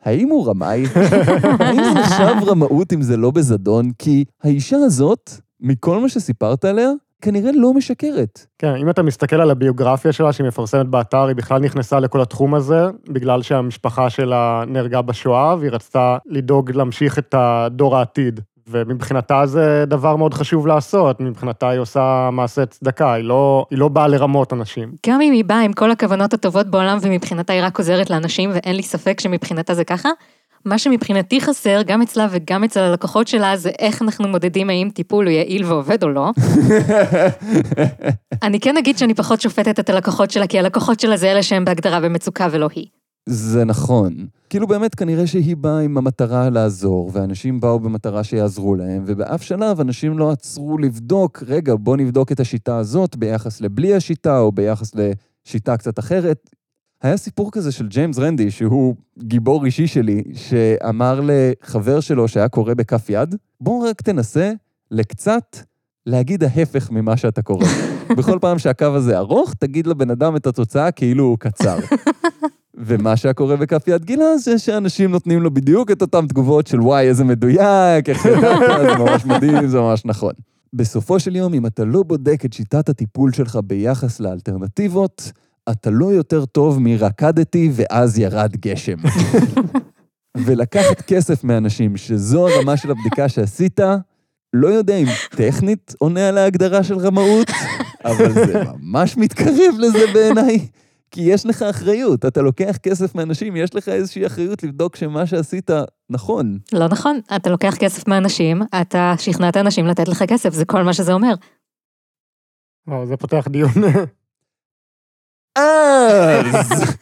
האם 0.02 0.28
הוא 0.28 0.46
רמאי? 0.46 0.84
האם 1.60 1.84
זה 1.84 2.00
נחשב 2.00 2.48
רמאות 2.48 2.92
אם 2.92 3.02
זה 3.02 3.16
לא 3.16 3.30
בזדון? 3.30 3.90
כי 3.98 4.24
האישה 4.42 4.76
הזאת, 4.76 5.30
מכל 5.60 6.00
מה 6.00 6.08
שסיפרת 6.08 6.64
עליה, 6.64 6.90
כנראה 7.22 7.50
לא 7.54 7.74
משקרת. 7.74 8.46
כן, 8.58 8.74
אם 8.74 8.90
אתה 8.90 9.02
מסתכל 9.02 9.40
על 9.40 9.50
הביוגרפיה 9.50 10.12
שלה, 10.12 10.32
שהיא 10.32 10.46
מפרסמת 10.46 10.86
באתר, 10.86 11.26
היא 11.26 11.36
בכלל 11.36 11.60
נכנסה 11.60 12.00
לכל 12.00 12.20
התחום 12.20 12.54
הזה, 12.54 12.86
בגלל 13.08 13.42
שהמשפחה 13.42 14.10
שלה 14.10 14.64
נהרגה 14.66 15.02
בשואה, 15.02 15.56
והיא 15.58 15.70
רצתה 15.70 16.18
לדאוג 16.26 16.70
להמשיך 16.70 17.18
את 17.18 17.34
הדור 17.38 17.96
העתיד. 17.96 18.40
ומבחינתה 18.68 19.46
זה 19.46 19.84
דבר 19.86 20.16
מאוד 20.16 20.34
חשוב 20.34 20.66
לעשות, 20.66 21.20
מבחינתה 21.20 21.68
היא 21.68 21.80
עושה 21.80 22.28
מעשה 22.32 22.66
צדקה, 22.66 23.12
היא 23.12 23.24
לא, 23.24 23.66
היא 23.70 23.78
לא 23.78 23.88
באה 23.88 24.08
לרמות 24.08 24.52
אנשים. 24.52 24.92
גם 25.06 25.20
אם 25.20 25.32
היא 25.32 25.44
באה 25.44 25.60
עם 25.60 25.72
כל 25.72 25.90
הכוונות 25.90 26.34
הטובות 26.34 26.66
בעולם 26.66 26.98
ומבחינתה 27.00 27.52
היא 27.52 27.62
רק 27.64 27.78
עוזרת 27.78 28.10
לאנשים 28.10 28.50
ואין 28.54 28.76
לי 28.76 28.82
ספק 28.82 29.20
שמבחינתה 29.20 29.74
זה 29.74 29.84
ככה, 29.84 30.08
מה 30.66 30.78
שמבחינתי 30.78 31.40
חסר, 31.40 31.82
גם 31.86 32.02
אצלה 32.02 32.26
וגם 32.30 32.64
אצל 32.64 32.80
הלקוחות 32.80 33.28
שלה, 33.28 33.56
זה 33.56 33.70
איך 33.78 34.02
אנחנו 34.02 34.28
מודדים 34.28 34.70
האם 34.70 34.90
טיפול 34.94 35.26
הוא 35.26 35.32
יעיל 35.32 35.64
ועובד 35.64 36.02
או 36.02 36.08
לא. 36.08 36.30
אני 38.46 38.60
כן 38.60 38.76
אגיד 38.76 38.98
שאני 38.98 39.14
פחות 39.14 39.40
שופטת 39.40 39.80
את 39.80 39.90
הלקוחות 39.90 40.30
שלה, 40.30 40.46
כי 40.46 40.58
הלקוחות 40.58 41.00
שלה 41.00 41.16
זה 41.16 41.30
אלה 41.32 41.42
שהם 41.42 41.64
בהגדרה 41.64 42.00
במצוקה 42.00 42.48
ולא 42.50 42.68
היא. 42.74 42.86
זה 43.28 43.64
נכון. 43.64 44.26
כאילו 44.50 44.66
באמת 44.66 44.94
כנראה 44.94 45.26
שהיא 45.26 45.56
באה 45.56 45.80
עם 45.80 45.98
המטרה 45.98 46.50
לעזור, 46.50 47.10
ואנשים 47.12 47.60
באו 47.60 47.80
במטרה 47.80 48.24
שיעזרו 48.24 48.74
להם, 48.74 49.02
ובאף 49.06 49.42
שלב 49.42 49.80
אנשים 49.80 50.18
לא 50.18 50.30
עצרו 50.30 50.78
לבדוק, 50.78 51.42
רגע, 51.46 51.74
בוא 51.74 51.96
נבדוק 51.96 52.32
את 52.32 52.40
השיטה 52.40 52.78
הזאת 52.78 53.16
ביחס 53.16 53.60
לבלי 53.60 53.94
השיטה, 53.94 54.38
או 54.38 54.52
ביחס 54.52 54.92
לשיטה 54.94 55.76
קצת 55.76 55.98
אחרת. 55.98 56.50
היה 57.02 57.16
סיפור 57.16 57.52
כזה 57.52 57.72
של 57.72 57.88
ג'יימס 57.88 58.18
רנדי, 58.18 58.50
שהוא 58.50 58.94
גיבור 59.18 59.64
אישי 59.64 59.86
שלי, 59.86 60.22
שאמר 60.34 61.20
לחבר 61.22 62.00
שלו 62.00 62.28
שהיה 62.28 62.48
קורא 62.48 62.74
בכף 62.74 63.10
יד, 63.10 63.34
בוא 63.60 63.88
רק 63.88 64.02
תנסה 64.02 64.52
לקצת 64.90 65.56
להגיד 66.06 66.44
ההפך 66.44 66.90
ממה 66.90 67.16
שאתה 67.16 67.42
קורא. 67.42 67.66
בכל 68.18 68.38
פעם 68.40 68.58
שהקו 68.58 68.84
הזה 68.84 69.18
ארוך, 69.18 69.54
תגיד 69.54 69.86
לבן 69.86 70.10
אדם 70.10 70.36
את 70.36 70.46
התוצאה 70.46 70.90
כאילו 70.90 71.24
הוא 71.24 71.38
קצר. 71.38 71.78
ומה 72.78 73.16
שהיה 73.16 73.34
קורה 73.34 73.56
בכף 73.56 73.88
יד 73.88 74.04
גילה 74.04 74.38
זה 74.38 74.58
שאנשים 74.58 75.10
נותנים 75.10 75.42
לו 75.42 75.50
בדיוק 75.50 75.90
את 75.90 76.02
אותן 76.02 76.26
תגובות 76.26 76.66
של 76.66 76.80
וואי, 76.80 77.08
איזה 77.08 77.24
מדויק, 77.24 78.08
איך 78.08 78.26
ידעת, 78.26 78.80
זה 78.80 78.98
ממש 78.98 79.24
מדהים, 79.24 79.68
זה 79.68 79.80
ממש 79.80 80.04
נכון. 80.04 80.32
בסופו 80.72 81.20
של 81.20 81.36
יום, 81.36 81.54
אם 81.54 81.66
אתה 81.66 81.84
לא 81.84 82.02
בודק 82.02 82.44
את 82.44 82.52
שיטת 82.52 82.88
הטיפול 82.88 83.32
שלך 83.32 83.58
ביחס 83.64 84.20
לאלטרנטיבות, 84.20 85.32
אתה 85.70 85.90
לא 85.90 86.06
יותר 86.06 86.44
טוב 86.44 86.78
מרקדתי 86.78 87.70
ואז 87.72 88.18
ירד 88.18 88.56
גשם. 88.56 88.96
ולקחת 90.46 91.00
כסף 91.00 91.44
מאנשים, 91.44 91.96
שזו 91.96 92.48
הרמה 92.48 92.76
של 92.76 92.90
הבדיקה 92.90 93.28
שעשית, 93.28 93.80
לא 94.52 94.68
יודע 94.68 94.96
אם 94.96 95.06
טכנית 95.30 95.94
עונה 95.98 96.28
על 96.28 96.38
ההגדרה 96.38 96.82
של 96.82 96.98
רמאות, 96.98 97.50
אבל 98.04 98.32
זה 98.32 98.62
ממש 98.80 99.16
מתקרב 99.16 99.74
לזה 99.78 100.06
בעיניי. 100.14 100.68
כי 101.10 101.20
יש 101.22 101.46
לך 101.46 101.62
אחריות, 101.62 102.24
אתה 102.24 102.42
לוקח 102.42 102.76
כסף 102.76 103.14
מאנשים, 103.14 103.56
יש 103.56 103.74
לך 103.74 103.88
איזושהי 103.88 104.26
אחריות 104.26 104.62
לבדוק 104.62 104.96
שמה 104.96 105.26
שעשית 105.26 105.70
נכון. 106.10 106.58
לא 106.72 106.88
נכון, 106.88 107.20
אתה 107.36 107.50
לוקח 107.50 107.76
כסף 107.76 108.08
מאנשים, 108.08 108.62
אתה 108.80 109.14
שכנעת 109.18 109.56
אנשים 109.56 109.86
לתת 109.86 110.08
לך 110.08 110.24
כסף, 110.28 110.54
זה 110.54 110.64
כל 110.64 110.82
מה 110.82 110.92
שזה 110.92 111.12
אומר. 111.12 111.34
וואו, 112.86 113.06
זה 113.06 113.16
פותח 113.16 113.48
דיון. 113.50 113.70
אז... 115.56 116.96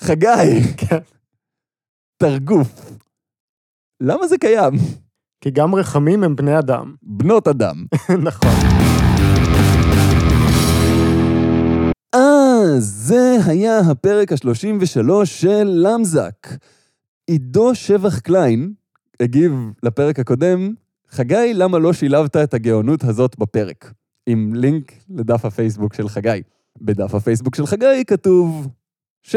חגי, 0.00 0.62
כן. 0.76 0.98
תרגוף. 2.16 2.90
למה 4.00 4.26
זה 4.26 4.38
קיים? 4.38 4.72
כי 5.40 5.50
גם 5.50 5.74
רחמים 5.74 6.24
הם 6.24 6.36
בני 6.36 6.58
אדם. 6.58 6.94
בנות 7.02 7.48
אדם. 7.48 7.84
נכון. 8.28 8.50
אה, 12.14 12.78
זה 12.78 13.36
היה 13.46 13.78
הפרק 13.78 14.32
ה-33 14.32 15.24
של 15.24 15.64
למזק. 15.64 16.46
עידו 17.26 17.74
שבח 17.74 18.18
קליין 18.18 18.72
הגיב 19.20 19.52
לפרק 19.82 20.18
הקודם, 20.18 20.74
חגי, 21.10 21.54
למה 21.54 21.78
לא 21.78 21.92
שילבת 21.92 22.36
את 22.36 22.54
הגאונות 22.54 23.04
הזאת 23.04 23.38
בפרק? 23.38 23.92
עם 24.26 24.54
לינק 24.54 24.92
לדף 25.10 25.44
הפייסבוק 25.44 25.94
של 25.94 26.08
חגי. 26.08 26.42
בדף 26.80 27.14
הפייסבוק 27.14 27.54
של 27.54 27.66
חגי 27.66 28.04
כתוב, 28.06 28.68
7.30 29.26 29.34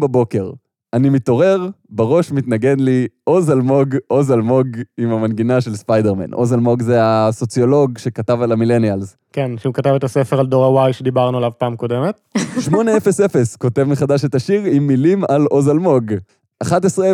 בבוקר. 0.00 0.50
אני 0.92 1.10
מתעורר, 1.10 1.68
בראש 1.90 2.32
מתנגן 2.32 2.80
לי 2.80 3.06
עוז 3.24 3.50
אלמוג, 3.50 3.96
עוז 4.06 4.32
אלמוג 4.32 4.66
עם 4.98 5.10
המנגינה 5.10 5.60
של 5.60 5.76
ספיידרמן. 5.76 6.32
עוז 6.32 6.52
אלמוג 6.52 6.82
זה 6.82 6.96
הסוציולוג 7.00 7.98
שכתב 7.98 8.42
על 8.42 8.52
המילניאלס. 8.52 9.16
כן, 9.32 9.58
שהוא 9.58 9.74
כתב 9.74 9.90
את 9.90 10.04
הספר 10.04 10.40
על 10.40 10.46
דור 10.46 10.80
ה-Y 10.80 10.92
שדיברנו 10.92 11.38
עליו 11.38 11.50
פעם 11.58 11.76
קודמת. 11.76 12.20
800 12.60 13.02
כותב 13.58 13.84
מחדש 13.84 14.24
את 14.24 14.34
השיר 14.34 14.62
עם 14.64 14.86
מילים 14.86 15.24
על 15.28 15.46
עוז 15.50 15.68
אלמוג. 15.68 16.12
1100 16.62 17.12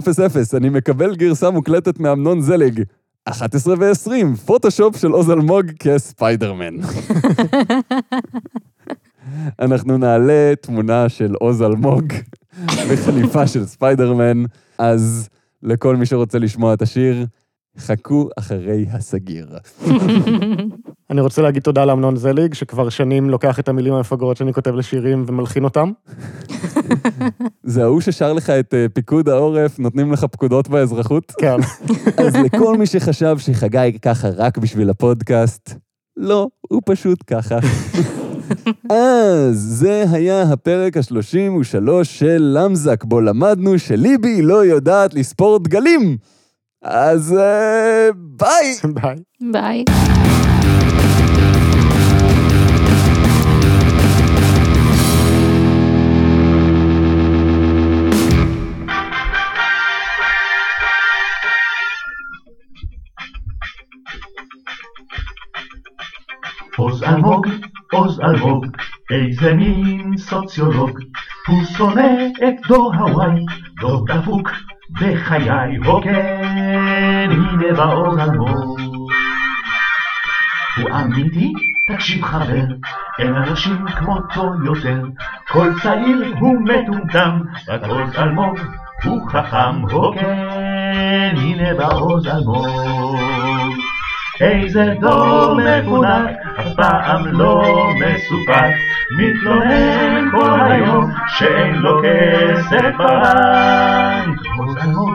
אני 0.55 0.69
מקבל 0.69 1.17
גרסה 1.17 1.51
מוקלטת 1.51 2.01
מאמנון 2.01 2.41
זליג. 2.41 2.83
11 3.29 3.75
ו-20, 3.79 4.37
פוטושופ 4.47 4.97
של 4.97 5.11
עוז 5.11 5.31
אלמוג 5.31 5.71
כספיידרמן. 5.79 6.75
אנחנו 9.61 9.99
נעלה 9.99 10.53
תמונה 10.61 11.09
של 11.09 11.35
עוז 11.35 11.63
אלמוג 11.63 12.13
וחליפה 12.89 13.47
של 13.47 13.67
ספיידרמן, 13.67 14.45
אז 14.79 15.29
לכל 15.63 15.97
מי 15.97 16.07
שרוצה 16.07 16.39
לשמוע 16.39 16.75
את 16.75 16.83
השיר, 16.83 17.27
חכו 17.79 18.29
אחרי 18.39 18.87
הסגיר. 18.93 19.49
אני 21.11 21.21
רוצה 21.21 21.43
להגיד 21.43 21.63
תודה 21.63 21.85
לאמנון 21.85 22.17
זליג, 22.17 22.55
שכבר 22.55 22.89
שנים 22.89 23.31
לוקח 23.31 23.59
את 23.59 23.69
המילים 23.69 23.95
המפגרות 23.95 24.37
שאני 24.37 24.53
כותב 24.53 24.75
לשירים 24.75 25.25
ומלחין 25.27 25.65
אותם. 25.65 25.91
זה 27.63 27.83
ההוא 27.83 28.01
ששר 28.01 28.33
לך 28.33 28.51
את 28.51 28.75
אה, 28.75 28.87
פיקוד 28.93 29.29
העורף, 29.29 29.79
נותנים 29.79 30.13
לך 30.13 30.25
פקודות 30.25 30.69
באזרחות? 30.69 31.33
כן. 31.39 31.57
אז 32.17 32.37
לכל 32.37 32.79
מי 32.79 32.87
שחשב 32.87 33.39
שחגי 33.39 33.99
ככה 34.03 34.29
רק 34.29 34.59
בשביל 34.59 34.91
הפודקאסט, 34.91 35.75
לא, 36.17 36.49
הוא 36.61 36.83
פשוט 36.87 37.19
ככה. 37.27 37.59
אז 38.91 39.57
זה 39.57 40.05
היה 40.13 40.43
הפרק 40.43 40.97
ה-33 40.97 42.05
של 42.05 42.57
למזק, 42.59 43.05
בו 43.05 43.21
למדנו 43.21 43.79
שליבי 43.79 44.43
לא 44.43 44.65
יודעת 44.65 45.15
לספור 45.15 45.59
דגלים. 45.59 46.17
אז 46.83 47.37
אה, 47.39 48.09
ביי! 48.15 48.75
ביי. 48.95 49.17
ביי. 49.53 49.85
עוז 66.85 67.03
אלמוג, 67.03 67.47
עוז 67.93 68.21
אלמוג, 68.21 68.67
איזה 69.11 69.55
מין 69.55 70.17
סוציולוג, 70.17 71.01
הוא 71.47 71.65
שונא 71.65 72.09
את 72.49 72.67
דור 72.69 72.95
הוואי, 72.95 73.45
דור 73.81 74.07
דפוק 74.07 74.51
בחיי, 74.91 75.77
הוגן, 75.77 77.31
הנה 77.31 77.73
בא 77.77 77.93
עוז 77.93 78.19
אלמוג. 78.19 78.81
הוא 80.77 80.91
אמיתי, 80.91 81.53
תקשיב 81.87 82.25
חבר, 82.25 82.65
אין 83.19 83.35
אנשים 83.35 83.87
כמותו 83.89 84.53
יותר, 84.65 85.03
כל 85.49 85.71
צעיר 85.83 86.35
הוא 86.41 86.61
מטומטם, 86.61 87.41
רק 87.69 87.83
עוז 87.83 88.17
אלמוג 88.19 88.59
הוא 89.05 89.29
חכם, 89.29 89.81
הוגן, 89.81 91.37
הנה 91.37 91.75
בא 91.75 91.95
עוז 91.95 92.27
אלמוג. 92.27 92.67
איזה 94.41 94.95
דור 95.01 95.55
מפונק, 95.55 96.37
אף 96.61 96.75
פעם 96.77 97.27
לא 97.27 97.89
מסופק, 97.95 98.75
מתלונן 99.19 100.31
כל 100.31 100.61
היום 100.61 101.11
שאין 101.29 101.75
לו 101.75 102.03
כסף 102.03 102.95
בבנק. 102.99 104.39
עוז 104.59 104.77
אלמוג, 104.83 105.15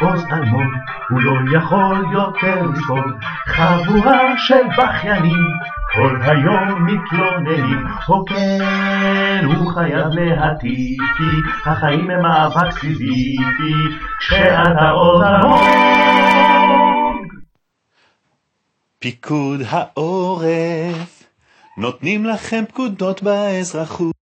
עוז 0.00 0.24
אלמוג, 0.32 0.72
הוא 1.10 1.20
לא 1.20 1.58
יכול 1.58 2.04
יותר 2.12 2.62
לסבול, 2.62 3.14
חבורה 3.46 4.38
של 4.38 4.66
בכיינים, 4.78 5.46
כל 5.94 6.18
היום 6.22 6.86
מתלוננים, 6.86 7.86
הוגן, 8.06 9.44
הוא 9.44 9.72
חייב 9.74 10.06
להטיף, 10.10 10.98
כי 11.16 11.70
החיים 11.70 12.10
הם 12.10 12.22
מאבק 12.22 12.70
סיזיפי, 12.70 13.74
כשאתה 14.20 14.90
עוז 14.90 15.22
אלמוג. 15.22 16.57
פיקוד 19.00 19.60
העורף, 19.68 21.22
נותנים 21.76 22.24
לכם 22.24 22.64
פקודות 22.68 23.22
באזרחות. 23.22 24.12